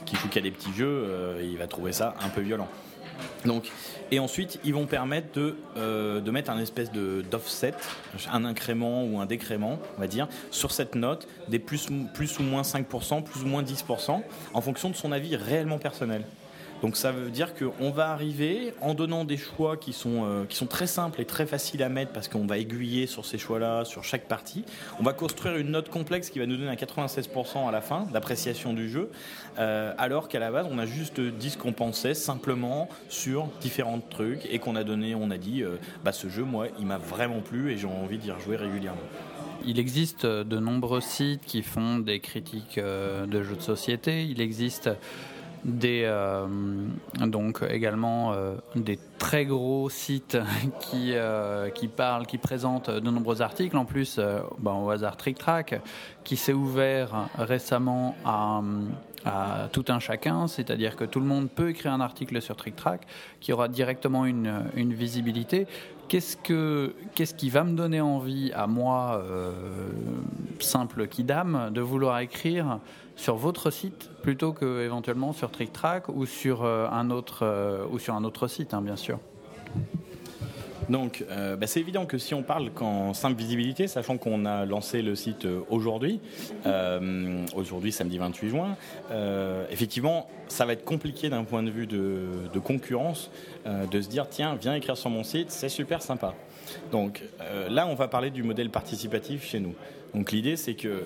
qui 0.06 0.16
joue 0.18 0.28
qu'à 0.28 0.42
des 0.42 0.52
petits 0.52 0.74
jeux, 0.74 1.06
euh, 1.08 1.42
il 1.44 1.58
va 1.58 1.68
trouver 1.68 1.94
ça 1.94 2.16
un 2.22 2.30
peu 2.30 2.42
violent. 2.42 2.68
Donc, 3.45 3.72
et 4.12 4.19
ensuite, 4.19 4.60
ils 4.63 4.74
vont 4.74 4.86
permettre 4.86 5.31
de, 5.34 5.57
euh, 5.77 6.22
de 6.22 6.31
mettre 6.31 6.51
un 6.51 6.60
espèce 6.60 6.91
d'offset, 6.91 7.74
un 8.31 8.45
incrément 8.45 9.03
ou 9.03 9.19
un 9.19 9.25
décrément, 9.25 9.79
on 9.98 10.01
va 10.01 10.07
dire, 10.07 10.27
sur 10.51 10.72
cette 10.72 10.95
note, 10.95 11.27
des 11.48 11.60
plus, 11.60 11.88
plus 12.13 12.39
ou 12.39 12.43
moins 12.43 12.62
5%, 12.62 13.24
plus 13.24 13.41
ou 13.41 13.48
moins 13.48 13.63
10%, 13.63 14.22
en 14.53 14.62
fonction 14.62 14.89
de 14.89 14.95
son 14.95 15.12
avis 15.12 15.36
réellement 15.36 15.79
personnel. 15.79 16.24
Donc 16.82 16.98
ça 16.98 17.12
veut 17.12 17.32
dire 17.32 17.53
qu'on 17.55 17.89
va 17.89 18.10
arriver 18.10 18.74
en 18.82 18.94
donnant 18.94 19.24
des 19.24 19.38
choix 19.38 19.77
qui 19.77 19.94
sont, 19.94 20.25
euh, 20.25 20.46
qui 20.46 20.55
sont 20.55 20.65
très 20.65 20.88
simples 20.88 21.22
et 21.22 21.25
très 21.25 21.46
faciles 21.46 21.82
à 21.82 21.89
mettre 21.89 22.12
parce 22.12 22.27
qu'on 22.27 22.46
va 22.46 22.58
aiguiller 22.58 23.08
sur 23.08 23.25
ces 23.25 23.38
choix-là, 23.38 23.86
sur 23.86 24.03
chaque 24.03 24.27
partie. 24.27 24.65
On 25.00 25.03
va 25.03 25.13
construire 25.13 25.58
une 25.58 25.72
note 25.72 25.89
complexe 25.89 26.29
qui 26.29 26.39
va 26.39 26.46
nous 26.46 26.58
donner 26.58 26.70
un 26.70 26.75
96% 26.75 27.67
à 27.67 27.72
la 27.72 27.82
fin 27.82 28.08
d'appréciation 28.12 28.74
du 28.74 28.89
jeu, 28.89 29.10
euh, 29.58 29.94
alors 29.98 30.27
qu'à 30.27 30.39
la 30.39 30.51
base 30.51 30.67
on 30.70 30.77
a 30.77 30.86
juste 30.86 31.20
dit 31.20 31.50
ce 31.50 31.58
qu'on 31.58 31.74
pensait 31.74 32.13
simplement 32.13 32.89
sur 33.10 33.48
différents 33.62 34.00
trucs 34.00 34.46
et 34.51 34.60
qu'on 34.60 34.75
a 34.75 34.84
donné, 34.84 35.15
on 35.15 35.32
a 35.32 35.38
dit, 35.38 35.63
euh, 35.63 35.77
bah 36.03 36.12
ce 36.12 36.27
jeu 36.27 36.44
moi 36.44 36.67
il 36.79 36.86
m'a 36.86 36.98
vraiment 36.98 37.39
plu 37.39 37.72
et 37.72 37.77
j'ai 37.77 37.88
envie 37.88 38.17
d'y 38.17 38.32
rejouer 38.32 38.58
régulièrement. 38.58 39.01
Il 39.65 39.79
existe 39.79 40.25
de 40.25 40.60
nombreux 40.60 41.01
sites 41.01 41.46
qui 41.46 41.63
font 41.63 41.98
des 41.98 42.20
critiques 42.20 42.77
de 42.77 43.44
jeux 43.44 43.55
de 43.55 43.62
société. 43.62 44.24
Il 44.25 44.39
existe 44.39 44.91
des 45.65 46.03
euh, 46.05 46.45
donc 47.25 47.63
également 47.67 48.34
euh, 48.34 48.55
des 48.75 49.00
très 49.17 49.45
gros 49.45 49.89
sites 49.89 50.38
qui 50.79 51.13
euh, 51.13 51.69
qui 51.69 51.88
parlent, 51.88 52.27
qui 52.27 52.38
présentent 52.38 52.91
de 52.91 53.10
nombreux 53.10 53.41
articles. 53.41 53.75
En 53.75 53.86
plus, 53.86 54.19
ben, 54.60 54.74
au 54.74 54.89
hasard 54.91 55.17
Trick 55.17 55.39
Track, 55.39 55.81
qui 56.24 56.38
s'est 56.38 56.53
ouvert 56.53 57.29
récemment 57.38 58.15
à, 58.24 58.62
tout 59.72 59.86
un 59.88 59.98
chacun, 59.98 60.45
c'est-à-dire 60.45 60.95
que 60.95 61.03
tout 61.03 61.19
le 61.19 61.25
monde 61.25 61.50
peut 61.50 61.69
écrire 61.69 61.91
un 61.91 62.00
article 62.00 62.39
sur 62.43 62.55
Trick 62.55 62.75
Track 62.75 63.07
qui 63.39 63.53
aura 63.53 63.67
directement 63.67 64.25
une, 64.25 64.65
une 64.75 64.93
visibilité. 64.93 65.65
Qu'est-ce, 66.07 66.38
que, 66.38 66.93
qu'est-ce 67.15 67.34
qui 67.34 67.50
va 67.50 67.63
me 67.63 67.75
donner 67.75 68.01
envie 68.01 68.51
à 68.53 68.67
moi, 68.67 69.24
simple 70.60 71.07
kidam, 71.07 71.72
de 71.74 71.81
vouloir 71.81 72.19
écrire 72.19 72.79
sur 73.15 73.36
votre 73.36 73.72
site 73.72 74.10
plutôt 74.22 74.53
que 74.53 74.84
éventuellement 74.84 75.34
sur 75.34 75.51
TrickTrack 75.51 76.10
ou 76.10 76.25
sur 76.25 76.63
euh, 76.63 76.88
un 76.91 77.10
autre 77.10 77.39
euh, 77.43 77.86
ou 77.89 78.00
sur 78.00 78.13
un 78.15 78.24
autre 78.24 78.48
site, 78.48 78.74
hein, 78.74 78.81
bien 78.81 78.95
sûr. 78.95 79.19
Donc, 80.88 81.25
euh, 81.31 81.55
bah, 81.55 81.65
c'est 81.65 81.79
évident 81.79 82.05
que 82.05 82.19
si 82.19 82.36
on 82.36 82.43
parle 82.43 82.69
qu'en 82.69 83.15
simple 83.15 83.36
visibilité, 83.36 83.88
sachant 83.88 84.17
qu'on 84.17 84.45
a 84.45 84.65
lancé 84.65 85.01
le 85.01 85.15
site 85.15 85.48
aujourd'hui, 85.69 86.19
aujourd'hui 87.55 87.91
samedi 87.91 88.19
28 88.19 88.50
juin, 88.50 88.77
effectivement, 89.72 90.29
ça 90.47 90.65
va 90.65 90.73
être 90.73 90.86
compliqué 90.86 91.30
d'un 91.30 91.43
point 91.43 91.63
de 91.63 91.71
vue 91.71 91.88
de, 91.88 92.28
de 92.54 92.60
concurrence 92.60 93.32
de 93.65 93.99
se 93.99 94.10
dire 94.10 94.30
tiens, 94.30 94.56
viens 94.62 94.75
écrire 94.75 94.95
sur 94.95 95.10
mon 95.10 95.23
site, 95.23 95.49
c'est 95.49 95.69
super 95.69 96.04
sympa. 96.04 96.36
Donc 96.91 97.23
là, 97.67 97.88
on 97.88 97.95
va 97.95 98.08
parler 98.08 98.30
du 98.30 98.43
modèle 98.43 98.69
participatif 98.69 99.43
chez 99.43 99.60
nous. 99.60 99.73
Donc 100.15 100.32
l'idée, 100.32 100.56
c'est 100.56 100.75
que 100.75 100.88
euh, 100.88 101.01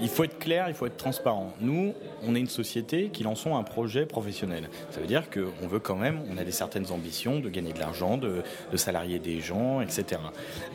il 0.00 0.08
faut 0.08 0.22
être 0.22 0.38
clair, 0.38 0.66
il 0.68 0.74
faut 0.74 0.86
être 0.86 0.96
transparent. 0.96 1.52
Nous, 1.60 1.94
on 2.24 2.36
est 2.36 2.38
une 2.38 2.48
société 2.48 3.08
qui 3.12 3.24
lançons 3.24 3.56
un 3.56 3.64
projet 3.64 4.06
professionnel. 4.06 4.68
Ça 4.90 5.00
veut 5.00 5.06
dire 5.08 5.24
qu'on 5.30 5.66
veut 5.66 5.80
quand 5.80 5.96
même, 5.96 6.20
on 6.30 6.38
a 6.38 6.44
des 6.44 6.52
certaines 6.52 6.92
ambitions 6.92 7.40
de 7.40 7.48
gagner 7.48 7.72
de 7.72 7.80
l'argent, 7.80 8.16
de, 8.16 8.42
salarier 8.76 9.18
des 9.18 9.40
gens, 9.40 9.80
etc. 9.80 10.20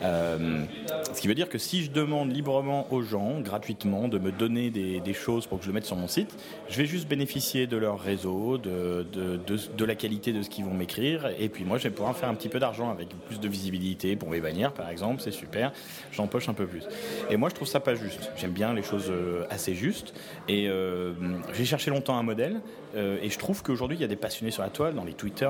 Euh, 0.02 0.64
ce 1.12 1.20
qui 1.20 1.28
veut 1.28 1.34
dire 1.34 1.48
que 1.48 1.58
si 1.58 1.82
je 1.82 1.90
demande 1.90 2.30
librement 2.30 2.92
aux 2.92 3.02
gens, 3.02 3.40
gratuitement, 3.40 4.08
de 4.08 4.18
me 4.18 4.32
donner 4.32 4.70
des, 4.70 5.12
choses 5.14 5.46
pour 5.46 5.58
que 5.58 5.64
je 5.64 5.70
le 5.70 5.74
mette 5.74 5.86
sur 5.86 5.96
mon 5.96 6.06
site, 6.06 6.36
je 6.68 6.76
vais 6.76 6.86
juste 6.86 7.08
bénéficier 7.08 7.66
de 7.66 7.76
leur 7.78 7.98
réseau, 7.98 8.58
de, 8.58 9.06
de, 9.12 9.84
la 9.84 9.94
qualité 9.94 10.32
de 10.32 10.42
ce 10.42 10.50
qu'ils 10.50 10.64
vont 10.64 10.74
m'écrire, 10.74 11.30
et 11.38 11.48
puis 11.48 11.64
moi, 11.64 11.78
je 11.78 11.84
vais 11.84 11.90
pouvoir 11.90 12.14
faire 12.14 12.28
un 12.28 12.34
petit 12.34 12.50
peu 12.50 12.58
d'argent 12.58 12.90
avec 12.90 13.08
plus 13.26 13.40
de 13.40 13.48
visibilité 13.48 14.16
pour 14.16 14.28
mes 14.28 14.40
bannières, 14.40 14.72
par 14.72 14.90
exemple, 14.90 15.22
c'est 15.22 15.32
super, 15.32 15.72
j'empoche 16.12 16.48
un 16.48 16.54
peu 16.54 16.66
plus. 16.66 16.82
Et 17.30 17.36
moi, 17.36 17.48
je 17.48 17.54
trouve 17.54 17.66
ça 17.68 17.77
pas 17.80 17.94
juste. 17.94 18.30
J'aime 18.36 18.52
bien 18.52 18.72
les 18.72 18.82
choses 18.82 19.10
euh, 19.10 19.44
assez 19.50 19.74
justes. 19.74 20.14
Et 20.48 20.68
euh, 20.68 21.12
j'ai 21.54 21.64
cherché 21.64 21.90
longtemps 21.90 22.18
un 22.18 22.22
modèle. 22.22 22.60
Euh, 22.96 23.18
et 23.22 23.30
je 23.30 23.38
trouve 23.38 23.62
qu'aujourd'hui, 23.62 23.96
il 23.96 24.00
y 24.00 24.04
a 24.04 24.08
des 24.08 24.16
passionnés 24.16 24.50
sur 24.50 24.62
la 24.62 24.70
toile, 24.70 24.94
dans 24.94 25.04
les 25.04 25.12
Twitter, 25.12 25.48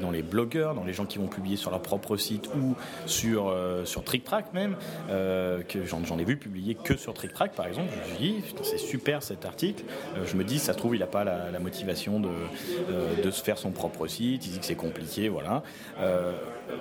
dans 0.00 0.10
les, 0.10 0.22
blogueurs, 0.22 0.74
dans 0.74 0.84
les 0.84 0.92
gens 0.92 1.06
qui 1.06 1.18
vont 1.18 1.26
publier 1.26 1.56
sur 1.56 1.70
leur 1.70 1.80
propre 1.80 2.16
site 2.16 2.48
ou 2.54 2.74
sur, 3.06 3.54
sur 3.84 4.04
TrickTrack 4.04 4.52
même. 4.52 4.76
que 5.08 5.84
j'en, 5.84 6.18
ai 6.18 6.24
vu 6.24 6.36
publier 6.36 6.74
que 6.74 6.96
sur 6.96 7.14
TrickTrack, 7.14 7.52
par 7.52 7.66
exemple. 7.66 7.88
Je 8.06 8.12
me 8.12 8.18
dis, 8.18 8.44
c'est 8.62 8.78
super 8.78 9.22
cet 9.22 9.44
article. 9.44 9.84
je 10.24 10.36
me 10.36 10.44
dis, 10.44 10.58
ça 10.58 10.72
se 10.72 10.78
trouve, 10.78 10.94
il 10.94 11.00
n'a 11.00 11.06
pas 11.06 11.24
la, 11.24 11.58
motivation 11.60 12.20
de, 12.20 12.30
de 13.22 13.30
se 13.30 13.42
faire 13.42 13.58
son 13.58 13.70
propre 13.70 14.06
site. 14.06 14.46
Il 14.46 14.52
dit 14.52 14.58
que 14.58 14.66
c'est 14.66 14.74
compliqué, 14.74 15.28
voilà 15.28 15.62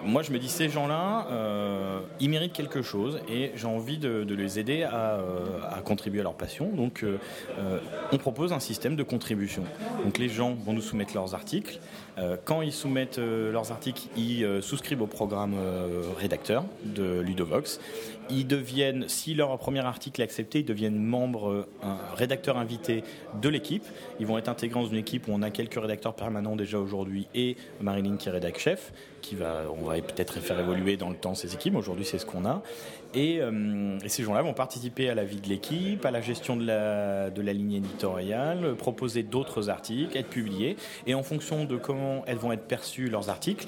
moi, 0.04 0.22
je 0.22 0.32
me 0.32 0.40
dis, 0.40 0.50
ces 0.50 0.70
gens-là, 0.70 1.28
euh, 1.32 2.00
ils 2.20 2.30
méritent 2.30 2.54
quelque 2.54 2.82
chose 2.82 3.20
et 3.30 3.52
j'ai 3.56 3.68
envie 3.68 3.98
de, 3.98 4.26
les 4.30 4.60
aider 4.60 4.84
euh, 4.84 5.60
à, 5.70 5.82
contribuer 5.82 6.22
à 6.22 6.24
leur 6.24 6.36
passion. 6.36 6.70
Donc, 6.70 7.04
euh, 7.04 7.18
on 8.12 8.18
propose 8.18 8.54
un 8.54 8.60
système 8.60 8.96
de 8.96 9.04
contribution. 9.04 9.64
Donc, 10.04 10.18
les 10.18 10.30
gens 10.30 10.54
vont 10.54 10.74
nous 10.74 10.82
soumettre 10.82 11.14
leurs 11.14 11.36
articles. 11.36 11.80
Quand 12.46 12.62
ils 12.62 12.72
soumettent 12.72 13.20
leurs 13.20 13.72
articles, 13.72 14.04
ils 14.18 14.62
souscrivent 14.62 15.02
au 15.02 15.08
programme 15.08 15.56
rédacteur 16.18 16.66
de 16.84 17.20
Ludovox. 17.20 17.80
Ils 18.30 18.46
deviennent, 18.46 19.08
si 19.08 19.34
leur 19.34 19.58
premier 19.58 19.80
article 19.80 20.22
est 20.22 20.24
accepté, 20.24 20.60
ils 20.60 20.66
deviennent 20.66 21.00
membres, 21.00 21.68
un 21.82 21.98
rédacteur 22.16 22.58
invité 22.58 23.04
de 23.42 23.50
l'équipe. 23.50 23.84
Ils 24.20 24.28
vont 24.28 24.38
être 24.38 24.50
intégrés 24.50 24.80
dans 24.80 24.88
une 24.88 24.98
équipe 24.98 25.28
où 25.28 25.32
on 25.32 25.42
a 25.42 25.50
quelques 25.50 25.80
rédacteurs 25.80 26.14
permanents 26.14 26.56
déjà 26.56 26.80
aujourd'hui 26.80 27.28
et 27.34 27.58
Marilyn 27.82 28.18
qui 28.18 28.30
est 28.30 28.32
rédac 28.32 28.60
chef, 28.60 28.94
qui 29.22 29.36
va, 29.36 29.64
on 29.76 29.84
va 29.84 29.96
peut-être 29.96 30.40
faire 30.40 30.60
évoluer 30.60 30.98
dans 30.98 31.10
le 31.10 31.16
temps 31.16 31.36
ces 31.36 31.54
équipes. 31.54 31.76
Aujourd'hui, 31.76 32.06
c'est 32.06 32.20
ce 32.20 32.26
qu'on 32.26 32.46
a. 32.46 32.62
Et, 33.14 33.42
euh, 33.42 33.98
ces 34.08 34.24
gens-là 34.24 34.42
vont 34.42 34.54
participer 34.54 35.10
à 35.10 35.16
la 35.16 35.24
vie 35.24 35.42
de 35.42 35.48
l'équipe, 35.48 36.06
à 36.06 36.12
la 36.12 36.22
gestion 36.22 36.56
de 36.56 36.66
la, 36.66 37.30
de 37.30 37.42
la 37.42 37.54
ligne 37.54 37.74
éditoriale, 37.74 38.76
proposer 38.76 39.24
d'autres 39.24 39.70
articles, 39.70 40.16
être 40.16 40.30
publiés. 40.30 40.78
Et 41.08 41.16
en 41.16 41.24
fonction 41.24 41.66
de 41.66 41.78
comment 41.78 42.09
elles 42.26 42.38
vont 42.38 42.52
être 42.52 42.68
perçues, 42.68 43.10
leurs 43.10 43.30
articles, 43.30 43.68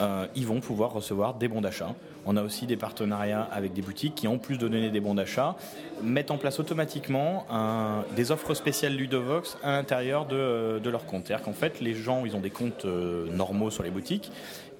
euh, 0.00 0.26
ils 0.34 0.46
vont 0.46 0.60
pouvoir 0.60 0.92
recevoir 0.92 1.34
des 1.34 1.48
bons 1.48 1.60
d'achat. 1.60 1.94
On 2.26 2.36
a 2.36 2.42
aussi 2.42 2.66
des 2.66 2.76
partenariats 2.76 3.48
avec 3.52 3.72
des 3.72 3.82
boutiques 3.82 4.16
qui, 4.16 4.28
en 4.28 4.36
plus 4.36 4.58
de 4.58 4.68
donner 4.68 4.90
des 4.90 5.00
bons 5.00 5.14
d'achat, 5.14 5.56
mettent 6.02 6.30
en 6.30 6.38
place 6.38 6.58
automatiquement 6.58 7.46
des 8.16 8.32
offres 8.32 8.54
spéciales 8.54 8.94
Ludovox 8.94 9.56
à 9.62 9.70
l'intérieur 9.72 10.26
de, 10.26 10.90
leur 10.90 11.06
compte. 11.06 11.26
C'est-à-dire 11.26 11.44
qu'en 11.44 11.52
fait, 11.52 11.80
les 11.80 11.94
gens, 11.94 12.24
ils 12.26 12.34
ont 12.34 12.40
des 12.40 12.50
comptes 12.50 12.84
euh, 12.84 13.30
normaux 13.30 13.70
sur 13.70 13.84
les 13.84 13.90
boutiques 13.90 14.32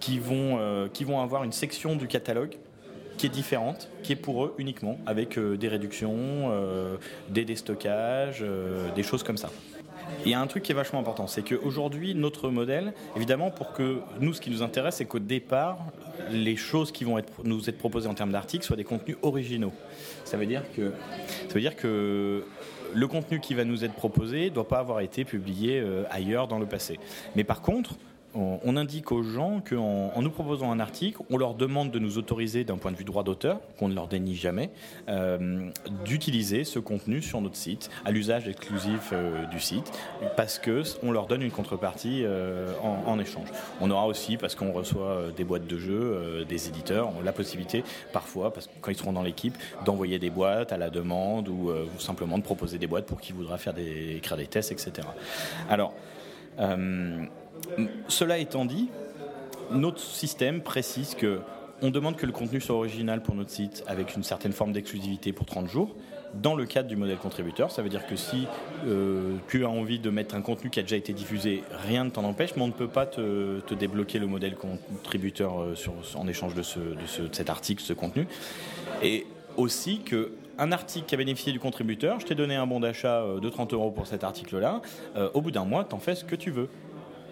euh, 0.08 0.88
qui 0.92 1.04
vont 1.04 1.20
avoir 1.20 1.44
une 1.44 1.52
section 1.52 1.94
du 1.94 2.08
catalogue 2.08 2.56
qui 3.16 3.26
est 3.26 3.30
différente, 3.30 3.88
qui 4.02 4.12
est 4.12 4.16
pour 4.16 4.44
eux 4.44 4.54
uniquement, 4.58 4.98
avec 5.06 5.38
des 5.38 5.68
réductions, 5.68 6.52
des 7.30 7.46
déstockages, 7.46 8.44
des 8.94 9.02
choses 9.02 9.22
comme 9.22 9.38
ça. 9.38 9.48
Il 10.24 10.30
y 10.30 10.34
a 10.34 10.40
un 10.40 10.46
truc 10.46 10.62
qui 10.62 10.72
est 10.72 10.74
vachement 10.74 11.00
important, 11.00 11.26
c'est 11.26 11.42
qu'aujourd'hui, 11.42 12.14
notre 12.14 12.50
modèle, 12.50 12.94
évidemment, 13.16 13.50
pour 13.50 13.72
que 13.72 14.00
nous, 14.20 14.32
ce 14.32 14.40
qui 14.40 14.50
nous 14.50 14.62
intéresse, 14.62 14.96
c'est 14.96 15.04
qu'au 15.04 15.18
départ, 15.18 15.78
les 16.30 16.56
choses 16.56 16.92
qui 16.92 17.04
vont 17.04 17.18
être, 17.18 17.32
nous 17.44 17.68
être 17.68 17.78
proposées 17.78 18.08
en 18.08 18.14
termes 18.14 18.32
d'articles 18.32 18.64
soient 18.64 18.76
des 18.76 18.84
contenus 18.84 19.16
originaux. 19.22 19.72
Ça 20.24 20.36
veut 20.36 20.46
dire 20.46 20.62
que, 20.74 20.92
ça 21.48 21.54
veut 21.54 21.60
dire 21.60 21.76
que 21.76 22.44
le 22.94 23.08
contenu 23.08 23.40
qui 23.40 23.54
va 23.54 23.64
nous 23.64 23.84
être 23.84 23.94
proposé 23.94 24.46
ne 24.46 24.54
doit 24.54 24.68
pas 24.68 24.78
avoir 24.78 25.00
été 25.00 25.24
publié 25.24 25.78
euh, 25.78 26.04
ailleurs 26.10 26.48
dans 26.48 26.58
le 26.58 26.66
passé. 26.66 26.98
Mais 27.34 27.44
par 27.44 27.60
contre, 27.60 27.94
on, 28.36 28.76
indique 28.76 29.12
aux 29.12 29.22
gens 29.22 29.60
qu'en 29.68 30.12
en 30.14 30.22
nous 30.22 30.30
proposant 30.30 30.70
un 30.70 30.80
article, 30.80 31.22
on 31.30 31.38
leur 31.38 31.54
demande 31.54 31.90
de 31.90 31.98
nous 31.98 32.18
autoriser, 32.18 32.64
d'un 32.64 32.76
point 32.76 32.92
de 32.92 32.96
vue 32.96 33.04
droit 33.04 33.22
d'auteur, 33.22 33.60
qu'on 33.78 33.88
ne 33.88 33.94
leur 33.94 34.08
dénie 34.08 34.34
jamais, 34.34 34.70
euh, 35.08 35.70
d'utiliser 36.04 36.64
ce 36.64 36.78
contenu 36.78 37.22
sur 37.22 37.40
notre 37.40 37.56
site, 37.56 37.90
à 38.04 38.10
l'usage 38.10 38.48
exclusif 38.48 39.10
euh, 39.12 39.46
du 39.46 39.60
site, 39.60 39.92
parce 40.36 40.58
qu'on 40.58 41.10
leur 41.10 41.26
donne 41.26 41.42
une 41.42 41.50
contrepartie 41.50 42.22
euh, 42.24 42.72
en, 42.82 43.18
échange. 43.18 43.48
On 43.80 43.90
aura 43.90 44.06
aussi, 44.06 44.36
parce 44.36 44.54
qu'on 44.54 44.72
reçoit 44.72 45.28
des 45.36 45.44
boîtes 45.44 45.66
de 45.66 45.78
jeux, 45.78 46.44
des 46.48 46.68
éditeurs, 46.68 47.10
la 47.24 47.32
possibilité, 47.32 47.82
parfois, 48.12 48.52
parce 48.52 48.66
que 48.66 48.72
quand 48.80 48.90
ils 48.90 48.96
seront 48.96 49.12
dans 49.12 49.22
l'équipe, 49.22 49.56
d'envoyer 49.84 50.18
des 50.18 50.30
boîtes 50.30 50.72
à 50.72 50.76
la 50.76 50.90
demande 50.90 51.48
ou, 51.48 51.70
simplement 51.98 52.36
de 52.36 52.42
proposer 52.42 52.78
des 52.78 52.86
boîtes 52.86 53.06
pour 53.06 53.20
qui 53.20 53.32
voudra 53.32 53.56
faire 53.56 53.72
des, 53.72 54.16
écrire 54.16 54.36
des 54.36 54.46
tests, 54.46 54.72
etc. 54.72 55.08
Alors, 55.70 55.94
cela 58.08 58.38
étant 58.38 58.64
dit, 58.64 58.88
notre 59.70 60.00
système 60.00 60.62
précise 60.62 61.14
que 61.14 61.40
on 61.82 61.90
demande 61.90 62.16
que 62.16 62.26
le 62.26 62.32
contenu 62.32 62.60
soit 62.60 62.76
original 62.76 63.22
pour 63.22 63.34
notre 63.34 63.50
site 63.50 63.84
avec 63.86 64.16
une 64.16 64.22
certaine 64.22 64.52
forme 64.52 64.72
d'exclusivité 64.72 65.32
pour 65.32 65.46
30 65.46 65.68
jours. 65.68 65.94
Dans 66.34 66.54
le 66.54 66.66
cadre 66.66 66.88
du 66.88 66.96
modèle 66.96 67.18
contributeur, 67.18 67.70
ça 67.70 67.82
veut 67.82 67.88
dire 67.88 68.06
que 68.06 68.16
si 68.16 68.46
euh, 68.86 69.36
tu 69.48 69.64
as 69.64 69.68
envie 69.68 69.98
de 69.98 70.10
mettre 70.10 70.34
un 70.34 70.42
contenu 70.42 70.70
qui 70.70 70.80
a 70.80 70.82
déjà 70.82 70.96
été 70.96 71.12
diffusé, 71.12 71.62
rien 71.86 72.04
ne 72.04 72.10
t'en 72.10 72.24
empêche, 72.24 72.56
mais 72.56 72.62
on 72.62 72.68
ne 72.68 72.72
peut 72.72 72.88
pas 72.88 73.06
te, 73.06 73.74
débloquer 73.74 74.18
le 74.18 74.26
modèle 74.26 74.56
contributeur 74.56 75.60
euh, 75.60 75.74
en 76.14 76.26
échange 76.26 76.54
de, 76.54 76.62
cet 76.62 77.50
article, 77.50 77.82
ce 77.82 77.92
contenu. 77.92 78.26
Et 79.02 79.26
aussi 79.56 80.00
que 80.00 80.32
un 80.58 80.72
article 80.72 81.06
qui 81.06 81.14
a 81.14 81.18
bénéficié 81.18 81.52
du 81.52 81.60
contributeur, 81.60 82.20
je 82.20 82.26
t'ai 82.26 82.34
donné 82.34 82.56
un 82.56 82.66
bon 82.66 82.80
d'achat 82.80 83.20
euh, 83.20 83.40
de 83.40 83.48
30 83.48 83.74
euros 83.74 83.90
pour 83.90 84.06
cet 84.06 84.24
article-là, 84.24 84.80
au 85.34 85.40
bout 85.40 85.50
d'un 85.50 85.64
mois, 85.64 85.84
t'en 85.84 85.98
fais 85.98 86.14
ce 86.14 86.24
que 86.24 86.36
tu 86.36 86.50
veux 86.50 86.68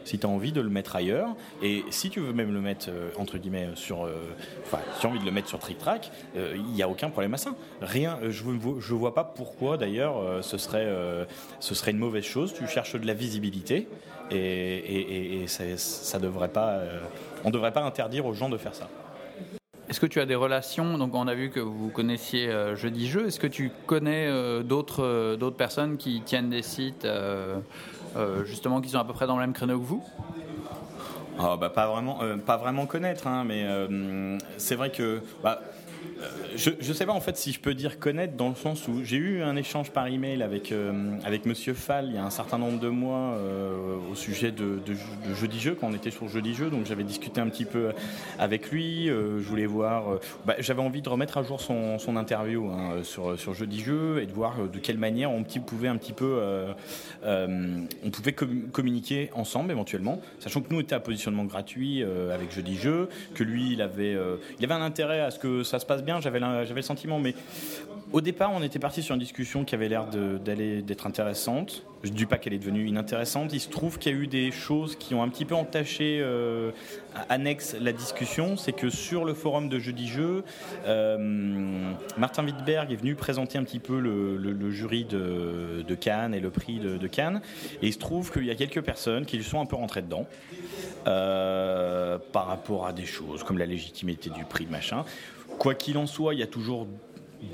si 0.04 0.18
tu 0.18 0.26
as 0.26 0.28
envie 0.28 0.52
de 0.52 0.60
le 0.60 0.68
mettre 0.68 0.96
ailleurs, 0.96 1.30
et 1.62 1.84
si 1.90 2.10
tu 2.10 2.20
veux 2.20 2.32
même 2.32 2.52
le 2.52 2.60
mettre, 2.60 2.86
euh, 2.88 3.10
entre 3.18 3.38
guillemets, 3.38 3.68
sur. 3.74 4.04
Euh, 4.04 4.12
enfin, 4.64 4.78
si 4.94 5.00
tu 5.00 5.06
as 5.06 5.10
envie 5.10 5.20
de 5.20 5.24
le 5.24 5.30
mettre 5.30 5.48
sur 5.48 5.58
euh, 5.64 6.54
il 6.56 6.72
n'y 6.72 6.82
a 6.82 6.88
aucun 6.88 7.10
problème 7.10 7.34
à 7.34 7.38
ça. 7.38 7.54
Rien, 7.80 8.18
je 8.28 8.44
ne 8.44 8.98
vois 8.98 9.14
pas 9.14 9.24
pourquoi 9.24 9.76
d'ailleurs 9.76 10.42
ce, 10.42 10.58
serait, 10.58 10.86
une 11.90 11.98
mauvaise 11.98 12.24
chose. 12.24 12.52
Tu 12.54 12.66
cherches 12.66 12.96
de 12.96 13.06
la 13.06 13.14
visibilité, 13.14 13.88
et, 14.30 15.44
ça, 15.46 16.18
devrait 16.18 16.48
pas. 16.48 16.80
on 17.44 17.48
ne 17.48 17.52
devrait 17.52 17.72
pas 17.72 17.82
interdire 17.82 18.26
aux 18.26 18.34
gens 18.34 18.48
de 18.48 18.56
faire 18.56 18.74
ça. 18.74 18.88
Est-ce 19.88 20.00
que 20.00 20.06
tu 20.06 20.18
as 20.20 20.26
des 20.26 20.34
relations 20.34 20.96
Donc, 20.98 21.14
on 21.14 21.28
a 21.28 21.34
vu 21.34 21.50
que 21.50 21.60
vous 21.60 21.88
connaissiez 21.88 22.50
Jeudi 22.74 23.08
Jeu. 23.08 23.26
Est-ce 23.26 23.40
que 23.40 23.46
tu 23.46 23.70
connais 23.86 24.28
d'autres 24.62 25.56
personnes 25.56 25.96
qui 25.96 26.22
tiennent 26.22 26.50
des 26.50 26.62
sites 26.62 27.04
euh, 27.04 27.58
justement 28.44 28.80
qui 28.80 28.88
sont 28.88 28.98
à 28.98 29.04
peu 29.04 29.12
près 29.12 29.26
dans 29.26 29.36
le 29.36 29.40
même 29.40 29.52
créneau 29.52 29.78
que 29.78 29.84
vous 29.84 30.02
ah, 31.38 31.56
bah, 31.60 31.68
pas 31.68 31.88
vraiment, 31.88 32.22
euh, 32.22 32.36
pas 32.36 32.56
vraiment 32.56 32.86
connaître, 32.86 33.26
hein, 33.26 33.44
mais 33.44 33.64
euh, 33.64 34.38
c'est 34.56 34.76
vrai 34.76 34.90
que 34.90 35.20
bah, 35.42 35.60
euh, 36.13 36.13
je 36.56 36.70
ne 36.70 36.92
sais 36.92 37.06
pas 37.06 37.12
en 37.12 37.20
fait 37.20 37.36
si 37.36 37.52
je 37.52 37.60
peux 37.60 37.74
dire 37.74 37.98
connaître 37.98 38.36
dans 38.36 38.48
le 38.48 38.54
sens 38.54 38.86
où 38.88 39.02
j'ai 39.02 39.16
eu 39.16 39.42
un 39.42 39.56
échange 39.56 39.90
par 39.90 40.06
email 40.06 40.42
avec, 40.42 40.72
euh, 40.72 41.18
avec 41.24 41.46
Monsieur 41.46 41.74
Fall 41.74 42.06
il 42.08 42.14
y 42.14 42.18
a 42.18 42.24
un 42.24 42.30
certain 42.30 42.58
nombre 42.58 42.78
de 42.78 42.88
mois 42.88 43.34
euh, 43.36 43.96
au 44.10 44.14
sujet 44.14 44.52
de, 44.52 44.78
Jeudi 45.34 45.60
Jeu, 45.60 45.76
quand 45.78 45.88
on 45.88 45.94
était 45.94 46.10
sur 46.10 46.28
Jeudi 46.28 46.54
Jeu, 46.54 46.70
donc 46.70 46.86
j'avais 46.86 47.04
discuté 47.04 47.40
un 47.40 47.48
petit 47.48 47.64
peu 47.64 47.90
avec 48.38 48.70
lui, 48.70 49.06
je 49.06 49.46
voulais 49.46 49.66
voir, 49.66 50.18
bah, 50.46 50.54
j'avais 50.58 50.82
envie 50.82 51.02
de 51.02 51.08
remettre 51.08 51.38
à 51.38 51.42
jour 51.42 51.60
son, 51.60 51.98
son 51.98 52.16
interview 52.16 52.68
hein, 52.70 53.02
sur, 53.02 53.38
sur 53.38 53.54
Jeudi 53.54 53.80
Jeu 53.80 54.20
et 54.22 54.26
de 54.26 54.32
voir 54.32 54.68
de 54.72 54.78
quelle 54.78 54.98
manière 54.98 55.30
on 55.30 55.42
pouvait 55.42 55.88
un 55.88 55.96
petit 55.96 56.12
peu, 56.12 56.40
on 57.24 58.10
pouvait 58.10 58.32
communiquer 58.32 59.30
ensemble 59.34 59.70
éventuellement, 59.70 60.20
sachant 60.38 60.60
que 60.60 60.72
nous 60.72 60.80
était 60.80 60.94
à 60.94 61.00
positionnement 61.00 61.44
gratuit 61.44 62.02
avec 62.02 62.52
Jeudi 62.52 62.76
Jeu, 62.76 63.08
que 63.34 63.42
lui 63.42 63.72
il 63.72 63.82
avait, 63.82 64.16
il 64.58 64.64
avait 64.64 64.74
un 64.74 64.82
intérêt 64.82 65.20
à 65.20 65.30
ce 65.30 65.38
que 65.38 65.62
ça 65.62 65.78
se 65.78 65.86
passe 65.86 66.02
bien, 66.02 66.13
j'avais 66.20 66.40
le 66.40 66.82
sentiment. 66.82 67.18
Mais 67.18 67.34
au 68.12 68.20
départ, 68.20 68.52
on 68.52 68.62
était 68.62 68.78
parti 68.78 69.02
sur 69.02 69.14
une 69.14 69.20
discussion 69.20 69.64
qui 69.64 69.74
avait 69.74 69.88
l'air 69.88 70.06
d'être 70.06 71.06
intéressante. 71.06 71.84
Je 72.04 72.10
ne 72.10 72.14
dis 72.14 72.26
pas 72.26 72.36
qu'elle 72.36 72.52
est 72.52 72.58
devenue 72.58 72.86
inintéressante. 72.86 73.52
Il 73.52 73.60
se 73.60 73.70
trouve 73.70 73.98
qu'il 73.98 74.12
y 74.12 74.14
a 74.14 74.18
eu 74.18 74.26
des 74.26 74.50
choses 74.50 74.94
qui 74.94 75.14
ont 75.14 75.22
un 75.22 75.28
petit 75.28 75.46
peu 75.46 75.54
entaché, 75.54 76.20
euh, 76.20 76.70
annexe 77.28 77.74
la 77.80 77.92
discussion. 77.92 78.56
C'est 78.56 78.72
que 78.72 78.90
sur 78.90 79.24
le 79.24 79.32
forum 79.32 79.68
de 79.68 79.78
Jeudi 79.78 80.06
Jeu, 80.06 80.44
euh, 80.86 81.92
Martin 82.18 82.44
Wittberg 82.44 82.92
est 82.92 82.96
venu 82.96 83.14
présenter 83.14 83.58
un 83.58 83.64
petit 83.64 83.78
peu 83.78 83.98
le, 83.98 84.70
jury 84.70 85.04
de, 85.04 85.94
Cannes 85.94 86.34
et 86.34 86.40
le 86.40 86.50
prix 86.50 86.78
de, 86.78 87.06
Cannes. 87.06 87.40
Et 87.82 87.88
il 87.88 87.92
se 87.92 87.98
trouve 87.98 88.30
qu'il 88.30 88.44
y 88.44 88.50
a 88.50 88.54
quelques 88.54 88.82
personnes 88.82 89.24
qui 89.24 89.42
sont 89.42 89.60
un 89.60 89.66
peu 89.66 89.76
rentrées 89.76 90.02
dedans. 90.02 90.26
Euh, 91.06 92.18
par 92.32 92.46
rapport 92.46 92.86
à 92.86 92.92
des 92.94 93.04
choses 93.04 93.42
comme 93.42 93.58
la 93.58 93.66
légitimité 93.66 94.30
du 94.30 94.44
prix, 94.44 94.66
machin. 94.66 95.04
Quoi 95.58 95.74
qu'il 95.74 95.98
en 95.98 96.06
soit, 96.06 96.34
il 96.34 96.40
y 96.40 96.42
a 96.42 96.46
toujours 96.46 96.86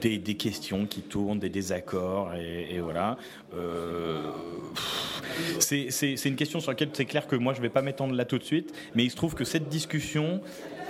des, 0.00 0.20
questions 0.36 0.86
qui 0.86 1.02
tournent, 1.02 1.38
des 1.38 1.48
désaccords, 1.48 2.34
et, 2.34 2.80
voilà. 2.80 3.16
Euh, 3.54 4.22
c'est 5.58 6.24
une 6.24 6.36
question 6.36 6.60
sur 6.60 6.70
laquelle 6.70 6.90
c'est 6.92 7.04
clair 7.04 7.26
que 7.26 7.36
moi 7.36 7.52
je 7.52 7.58
ne 7.58 7.62
vais 7.62 7.70
pas 7.70 7.82
m'étendre 7.82 8.14
là 8.14 8.24
tout 8.24 8.38
de 8.38 8.44
suite, 8.44 8.72
mais 8.94 9.04
il 9.04 9.10
se 9.10 9.16
trouve 9.16 9.34
que 9.34 9.44
cette 9.44 9.68
discussion, 9.68 10.40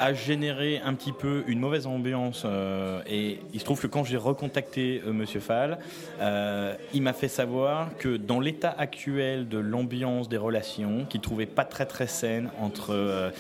a 0.00 0.14
généré 0.14 0.80
un 0.82 0.94
petit 0.94 1.12
peu 1.12 1.44
une 1.46 1.60
mauvaise 1.60 1.86
ambiance. 1.86 2.42
Euh, 2.46 3.02
et 3.06 3.38
il 3.52 3.60
se 3.60 3.64
trouve 3.66 3.80
que 3.80 3.86
quand 3.86 4.02
j'ai 4.02 4.16
recontacté 4.16 5.02
euh, 5.06 5.12
Monsieur 5.12 5.40
Fall, 5.40 5.78
euh, 6.20 6.74
il 6.94 7.02
m'a 7.02 7.12
fait 7.12 7.28
savoir 7.28 7.94
que 7.98 8.16
dans 8.16 8.40
l'état 8.40 8.74
actuel 8.76 9.46
de 9.48 9.58
l'ambiance 9.58 10.30
des 10.30 10.38
relations, 10.38 11.04
qu'il 11.04 11.20
trouvait 11.20 11.44
pas 11.44 11.66
très 11.66 11.84
très 11.84 12.06
saine 12.06 12.50
entre 12.58 13.30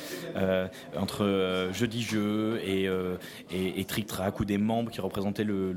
entre 0.96 1.70
jeudi 1.72 2.02
jeu 2.02 2.60
et, 2.64 2.88
et, 3.50 3.84
Track 4.06 4.40
ou 4.40 4.44
des 4.44 4.58
membres 4.58 4.90
qui 4.90 5.00
représentaient 5.00 5.44
le, 5.44 5.74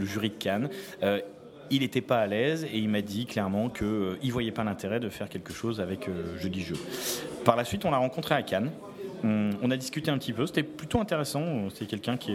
jury 0.00 0.30
de 0.30 0.34
Cannes 0.34 0.68
il 1.72 1.80
n'était 1.80 2.02
pas 2.02 2.20
à 2.20 2.26
l'aise 2.26 2.64
et 2.64 2.78
il 2.78 2.88
m'a 2.88 3.00
dit 3.00 3.26
clairement 3.26 3.68
qu'il 3.68 3.86
ne 3.86 4.30
voyait 4.30 4.52
pas 4.52 4.62
l'intérêt 4.62 5.00
de 5.00 5.08
faire 5.08 5.28
quelque 5.28 5.52
chose 5.52 5.80
avec 5.80 6.08
Jeudi 6.38 6.62
Jeu. 6.62 6.76
Par 7.44 7.56
la 7.56 7.64
suite, 7.64 7.84
on 7.84 7.90
l'a 7.90 7.96
rencontré 7.96 8.34
à 8.34 8.42
Cannes. 8.42 8.70
On, 9.24 9.70
a 9.70 9.76
discuté 9.76 10.10
un 10.10 10.18
petit 10.18 10.32
peu, 10.32 10.46
c'était 10.46 10.62
plutôt 10.62 11.00
intéressant. 11.00 11.68
C'est 11.74 11.86
quelqu'un 11.86 12.16
qui 12.16 12.32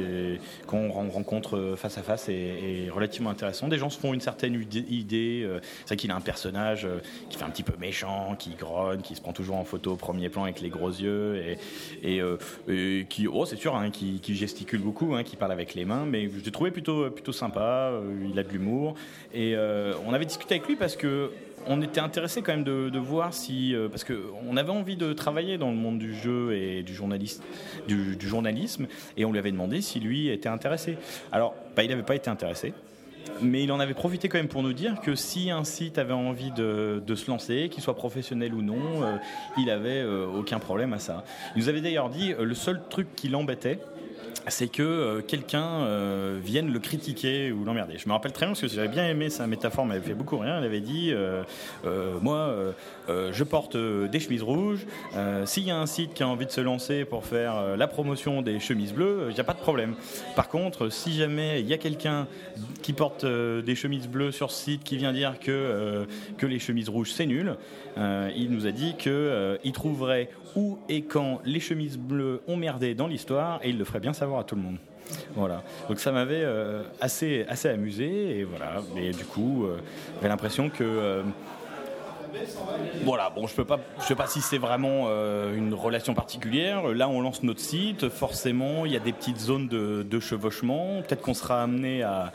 qu'on 0.65 0.89
rencontre 0.91 1.75
face 1.77 1.97
à 1.97 2.03
face 2.03 2.29
et, 2.29 2.89
relativement 2.91 3.29
intéressant. 3.29 3.67
Des 3.67 3.77
gens 3.77 3.89
se 3.89 3.99
font 3.99 4.13
une 4.13 4.21
certaine 4.21 4.55
idée. 4.89 5.43
Euh, 5.43 5.59
c'est 5.85 5.95
qu'il 5.95 6.11
a 6.11 6.15
un 6.15 6.21
personnage 6.21 6.85
euh, 6.85 6.99
qui 7.29 7.37
fait 7.37 7.43
un 7.43 7.49
petit 7.49 7.63
peu 7.63 7.73
méchant, 7.79 8.35
qui 8.37 8.51
grogne, 8.55 9.01
qui 9.01 9.15
se 9.15 9.21
prend 9.21 9.33
toujours 9.33 9.57
en 9.57 9.63
photo 9.63 9.93
au 9.93 9.95
premier 9.95 10.29
plan 10.29 10.43
avec 10.43 10.61
les 10.61 10.69
gros 10.69 10.89
yeux 10.89 11.57
et, 12.03 12.21
euh, 12.21 13.03
qui, 13.09 13.27
oh 13.27 13.45
c'est 13.45 13.55
sûr, 13.55 13.75
hein, 13.75 13.89
qui, 13.89 14.21
gesticule 14.35 14.81
beaucoup, 14.81 15.15
hein, 15.15 15.23
qui 15.23 15.35
parle 15.35 15.51
avec 15.51 15.73
les 15.73 15.85
mains. 15.85 16.05
Mais 16.05 16.29
je 16.29 16.43
l'ai 16.43 16.51
trouvé 16.51 16.71
plutôt 16.71 17.09
plutôt 17.09 17.31
sympa. 17.31 17.91
il 18.29 18.37
a 18.37 18.43
de 18.43 18.49
l'humour 18.49 18.95
et 19.33 19.55
on 20.05 20.13
avait 20.13 20.25
discuté 20.25 20.55
avec 20.55 20.67
lui 20.67 20.75
parce 20.75 20.95
que 20.95 21.31
on 21.67 21.81
était 21.81 21.99
intéressé 21.99 22.41
quand 22.41 22.53
même 22.53 22.63
de, 22.63 22.99
voir 22.99 23.33
si, 23.33 23.75
euh, 23.75 23.89
parce 23.89 24.03
qu'on 24.03 24.57
avait 24.57 24.71
envie 24.71 24.95
de 24.95 25.13
travailler 25.13 25.57
dans 25.57 25.69
le 25.69 25.75
monde 25.75 25.99
du 25.99 26.13
jeu 26.15 26.53
et 26.53 26.83
du, 26.83 26.93
journaliste, 26.93 27.43
du, 27.87 28.17
journalisme, 28.19 28.87
et 29.15 29.25
on 29.25 29.31
lui 29.31 29.39
avait 29.39 29.51
demandé 29.51 29.81
si 29.81 29.99
lui 29.99 30.29
était 30.29 30.49
intéressé. 30.49 30.97
Alors, 31.31 31.55
bah, 31.75 31.83
il 31.83 31.89
n'avait 31.89 32.03
pas 32.03 32.15
été 32.15 32.29
intéressé. 32.29 32.73
Mais 33.41 33.63
il 33.63 33.71
en 33.71 33.79
avait 33.79 33.93
profité 33.93 34.29
quand 34.29 34.37
même 34.37 34.47
pour 34.47 34.63
nous 34.63 34.73
dire 34.73 34.99
que 35.01 35.13
si 35.13 35.51
un 35.51 35.63
site 35.63 35.97
avait 35.97 36.13
envie 36.13 36.51
de, 36.51 37.03
se 37.13 37.29
lancer, 37.29 37.69
qu'il 37.69 37.83
soit 37.83 37.95
professionnel 37.95 38.53
ou 38.53 38.61
non, 38.61 39.03
euh, 39.03 39.17
il 39.57 39.69
avait 39.69 40.01
euh, 40.01 40.25
aucun 40.25 40.59
problème 40.59 40.93
à 40.93 40.99
ça. 40.99 41.23
Il 41.55 41.61
nous 41.61 41.69
avait 41.69 41.81
d'ailleurs 41.81 42.09
dit 42.09 42.33
le 42.39 42.55
seul 42.55 42.81
truc 42.89 43.07
qui 43.15 43.27
l'embêtait, 43.27 43.79
c'est 44.49 44.67
que 44.67 44.83
euh, 44.83 45.21
quelqu'un 45.21 45.81
euh, 45.81 46.39
vienne 46.41 46.71
le 46.71 46.79
critiquer 46.79 47.51
ou 47.51 47.65
l'emmerder. 47.65 47.97
Je 47.97 48.07
me 48.07 48.13
rappelle 48.13 48.31
très 48.31 48.45
bien 48.45 48.53
parce 48.53 48.61
que 48.61 48.67
j'avais 48.67 48.87
bien 48.87 49.07
aimé 49.07 49.29
sa 49.29 49.47
métaphore, 49.47 49.85
mais 49.85 49.95
elle 49.95 50.01
fait 50.01 50.13
beaucoup 50.13 50.37
rien. 50.37 50.57
Elle 50.57 50.63
avait 50.63 50.81
dit 50.81 51.11
euh, 51.11 51.43
Moi, 52.21 52.53
je 53.07 53.43
porte 53.43 53.77
des 53.77 54.19
chemises 54.19 54.43
rouges. 54.43 54.85
S'il 55.45 55.63
y 55.63 55.71
a 55.71 55.77
un 55.77 55.85
site 55.85 56.13
qui 56.13 56.23
a 56.23 56.27
envie 56.27 56.45
de 56.45 56.51
se 56.51 56.61
lancer 56.61 57.05
pour 57.05 57.25
faire 57.25 57.77
la 57.77 57.87
promotion 57.87 58.41
des 58.41 58.59
chemises 58.59 58.93
bleues, 58.93 59.27
il 59.29 59.33
n'y 59.33 59.39
a 59.39 59.43
pas 59.43 59.53
de 59.53 59.59
problème. 59.59 59.95
Par 60.35 60.49
contre, 60.49 60.89
si 60.89 61.13
jamais 61.13 61.61
il 61.61 61.67
y 61.67 61.73
a 61.73 61.77
quelqu'un 61.77 62.27
qui 62.81 62.93
porte 62.93 63.25
des 63.25 63.75
chemises 63.75 64.07
bleues 64.07 64.31
sur 64.31 64.51
ce 64.51 64.63
site 64.63 64.83
qui 64.83 64.97
vient 64.97 65.13
dire 65.13 65.39
que, 65.39 66.05
que 66.37 66.45
les 66.45 66.59
chemises 66.59 66.89
rouges 66.89 67.11
c'est 67.11 67.25
nul, 67.25 67.55
il 67.97 68.49
nous 68.49 68.67
a 68.67 68.71
dit 68.71 68.95
qu'il 68.97 69.71
trouverait 69.73 70.29
où 70.55 70.77
et 70.89 71.03
quand 71.03 71.41
les 71.45 71.59
chemises 71.59 71.97
bleues 71.97 72.41
ont 72.47 72.55
merdé 72.57 72.95
dans 72.95 73.07
l'histoire 73.07 73.59
et 73.63 73.69
il 73.69 73.77
le 73.77 73.85
ferait 73.85 73.99
bien 73.99 74.13
savoir 74.13 74.39
à 74.39 74.43
tout 74.43 74.55
le 74.55 74.61
monde. 74.61 74.77
Voilà. 75.35 75.63
Donc 75.87 75.99
ça 75.99 76.11
m'avait 76.11 76.43
euh, 76.43 76.83
assez, 76.99 77.45
assez 77.47 77.69
amusé 77.69 78.39
et 78.39 78.43
voilà. 78.43 78.81
Et 78.97 79.11
du 79.11 79.23
coup, 79.25 79.65
euh, 79.65 79.77
j'avais 80.15 80.29
l'impression 80.29 80.69
que 80.69 80.83
euh, 80.83 81.23
voilà, 83.03 83.29
bon, 83.29 83.47
je 83.47 83.53
je 83.99 84.05
sais 84.05 84.15
pas 84.15 84.27
si 84.27 84.41
c'est 84.41 84.57
vraiment 84.57 85.05
euh, 85.07 85.55
une 85.55 85.73
relation 85.73 86.13
particulière. 86.13 86.87
Là, 86.89 87.09
on 87.09 87.21
lance 87.21 87.43
notre 87.43 87.59
site. 87.59 88.09
Forcément, 88.09 88.85
il 88.85 88.91
y 88.91 88.95
a 88.95 88.99
des 88.99 89.13
petites 89.13 89.39
zones 89.39 89.67
de, 89.67 90.19
chevauchement. 90.19 91.01
Peut-être 91.01 91.21
qu'on 91.21 91.33
sera 91.33 91.63
amené 91.63 92.03
à, 92.03 92.31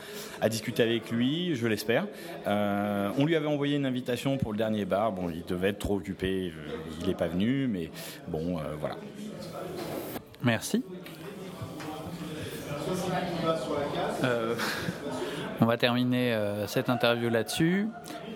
discuter 0.49 0.83
avec 0.83 1.11
lui, 1.11 1.55
je 1.55 1.67
l'espère. 1.67 2.05
Euh, 2.47 3.09
on 3.17 3.25
lui 3.25 3.35
avait 3.35 3.47
envoyé 3.47 3.77
une 3.77 3.85
invitation 3.85 4.37
pour 4.37 4.51
le 4.51 4.57
dernier 4.57 4.85
bar. 4.85 5.11
Bon, 5.11 5.29
il 5.29 5.45
devait 5.45 5.69
être 5.69 5.79
trop 5.79 5.97
occupé. 5.97 6.51
Il 7.01 7.07
n'est 7.07 7.13
pas 7.13 7.27
venu, 7.27 7.67
mais 7.67 7.91
bon, 8.27 8.57
voilà. 8.79 8.95
Merci. 10.43 10.83
on 15.61 15.65
va 15.65 15.77
terminer 15.77 16.37
cette 16.67 16.89
interview 16.89 17.29
là-dessus. 17.29 17.87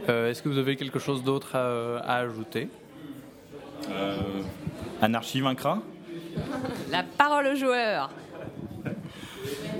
Euh, 0.10 0.30
est-ce 0.30 0.42
que 0.42 0.50
vous 0.50 0.58
avez 0.58 0.76
quelque 0.76 1.00
chose 1.00 1.24
d'autre 1.24 1.56
à, 1.56 2.16
ajouter 2.16 2.70
euh, 3.90 4.18
Anarchie 5.02 5.42
vaincra 5.42 5.82
La 6.92 7.04
parole 7.04 7.48
au 7.48 7.56
joueur 7.56 8.10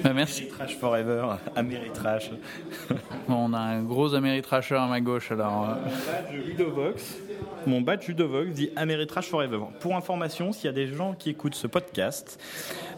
bah, 0.04 0.14
merci. 0.14 0.48
Trash 0.48 0.78
Forever, 0.78 1.36
Ameritrash. 1.56 2.32
Bon, 3.28 3.50
on 3.50 3.54
a 3.54 3.60
un 3.60 3.84
gros 3.84 4.14
Ameritrasher 4.14 4.76
à 4.76 4.86
ma 4.86 5.02
gauche 5.02 5.32
alors. 5.32 5.76
Ludovox. 6.32 7.18
Mon 7.66 7.82
badge 7.82 8.08
Ludovox 8.08 8.52
dit 8.52 8.70
Ameritrash 8.76 9.28
Forever. 9.28 9.60
Pour 9.82 9.98
information, 9.98 10.54
s'il 10.54 10.66
y 10.66 10.70
a 10.70 10.72
des 10.72 10.88
gens 10.88 11.14
qui 11.14 11.32
écoutent 11.32 11.56
ce 11.56 11.68
podcast, 11.68 12.40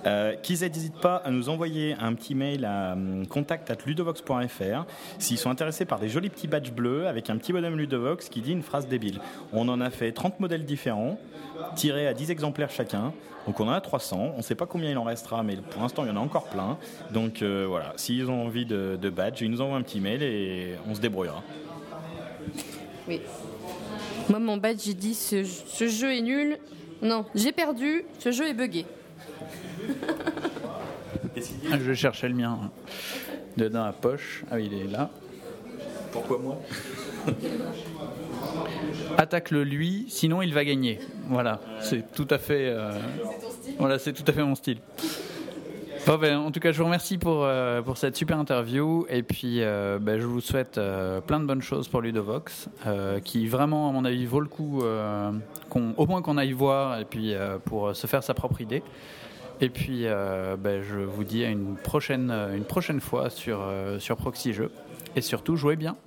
euh, 0.05 0.35
qu'ils 0.35 0.62
n'hésitent 0.62 0.99
pas 1.01 1.17
à 1.17 1.31
nous 1.31 1.49
envoyer 1.49 1.95
un 1.99 2.13
petit 2.13 2.35
mail 2.35 2.65
à 2.65 2.93
hum, 2.93 3.27
contact@ludovox.fr 3.27 4.85
s'ils 5.17 5.38
sont 5.38 5.49
intéressés 5.49 5.85
par 5.85 5.99
des 5.99 6.09
jolis 6.09 6.29
petits 6.29 6.47
badges 6.47 6.71
bleus 6.71 7.07
avec 7.07 7.29
un 7.29 7.38
petit 7.38 7.51
bonhomme 7.53 7.77
Ludovox 7.77 8.29
qui 8.29 8.41
dit 8.41 8.51
une 8.51 8.63
phrase 8.63 8.88
débile. 8.88 9.19
On 9.53 9.67
en 9.67 9.81
a 9.81 9.89
fait 9.89 10.12
30 10.12 10.39
modèles 10.39 10.65
différents, 10.65 11.19
tirés 11.75 12.07
à 12.07 12.13
10 12.13 12.31
exemplaires 12.31 12.69
chacun. 12.69 13.13
Donc 13.47 13.59
on 13.59 13.67
en 13.67 13.71
a 13.71 13.81
300, 13.81 14.33
on 14.33 14.38
ne 14.38 14.41
sait 14.41 14.55
pas 14.55 14.65
combien 14.65 14.91
il 14.91 14.97
en 14.97 15.03
restera, 15.03 15.43
mais 15.43 15.55
pour 15.55 15.81
l'instant 15.81 16.03
il 16.03 16.09
y 16.09 16.12
en 16.12 16.17
a 16.17 16.19
encore 16.19 16.45
plein. 16.49 16.77
Donc 17.12 17.41
euh, 17.41 17.65
voilà, 17.67 17.93
s'ils 17.95 18.29
ont 18.29 18.45
envie 18.45 18.65
de, 18.65 18.97
de 19.01 19.09
badge, 19.09 19.41
ils 19.41 19.49
nous 19.49 19.62
envoient 19.62 19.77
un 19.77 19.81
petit 19.81 19.99
mail 19.99 20.21
et 20.23 20.75
on 20.88 20.95
se 20.95 21.01
débrouillera. 21.01 21.41
Oui. 23.07 23.21
Moi 24.29 24.39
mon 24.39 24.57
badge 24.57 24.81
j'ai 24.85 24.93
dit 24.93 25.15
ce, 25.15 25.43
ce 25.43 25.88
jeu 25.88 26.15
est 26.15 26.21
nul. 26.21 26.57
Non, 27.01 27.25
j'ai 27.33 27.51
perdu, 27.51 28.05
ce 28.19 28.31
jeu 28.31 28.47
est 28.47 28.53
buggé. 28.53 28.85
Je 31.35 31.93
cherchais 31.93 32.29
le 32.29 32.35
mien 32.35 32.71
dans 33.57 33.85
la 33.85 33.91
poche. 33.91 34.43
Ah 34.49 34.55
oui, 34.55 34.69
il 34.71 34.81
est 34.81 34.91
là. 34.91 35.09
Pourquoi 36.11 36.39
moi 36.39 36.57
Attaque-le 39.17 39.63
lui, 39.63 40.05
sinon 40.07 40.41
il 40.41 40.53
va 40.53 40.63
gagner. 40.63 40.99
Voilà, 41.27 41.59
c'est 41.81 42.11
tout 42.13 42.27
à 42.29 42.37
fait. 42.37 42.69
Euh, 42.69 42.91
voilà, 43.77 43.99
c'est 43.99 44.13
tout 44.13 44.23
à 44.27 44.31
fait 44.31 44.43
mon 44.43 44.55
style. 44.55 44.77
Ben, 46.07 46.39
en 46.39 46.49
tout 46.49 46.59
cas, 46.59 46.71
je 46.71 46.79
vous 46.79 46.85
remercie 46.85 47.19
pour, 47.19 47.43
euh, 47.43 47.83
pour 47.83 47.97
cette 47.97 48.15
super 48.15 48.39
interview 48.39 49.05
et 49.09 49.21
puis 49.21 49.61
euh, 49.61 49.99
ben, 50.01 50.19
je 50.19 50.25
vous 50.25 50.41
souhaite 50.41 50.79
plein 51.27 51.39
de 51.39 51.45
bonnes 51.45 51.61
choses 51.61 51.87
pour 51.87 52.01
Ludovox, 52.01 52.69
qui 53.23 53.45
vraiment, 53.47 53.89
à 53.89 53.91
mon 53.91 54.05
avis, 54.05 54.25
vaut 54.25 54.39
le 54.39 54.47
coup, 54.47 54.81
au 54.81 56.05
moins 56.07 56.21
qu'on 56.23 56.37
aille 56.37 56.53
voir 56.53 56.99
et 56.99 57.05
puis 57.05 57.35
pour 57.65 57.95
se 57.95 58.07
faire 58.07 58.23
sa 58.23 58.33
propre 58.33 58.61
idée. 58.61 58.81
Et 59.61 59.69
puis, 59.69 60.03
ben, 60.03 60.81
je 60.81 60.99
vous 60.99 61.23
dis 61.23 61.43
à 61.43 61.49
une 61.49 61.75
prochaine, 61.75 62.31
une 62.31 62.63
prochaine 62.63 63.01
fois 63.01 63.29
sur, 63.29 63.59
sur 63.99 64.15
Proxy 64.15 64.53
Jeux. 64.53 64.71
Et 65.15 65.21
surtout, 65.21 65.55
jouez 65.55 65.75
bien. 65.75 65.97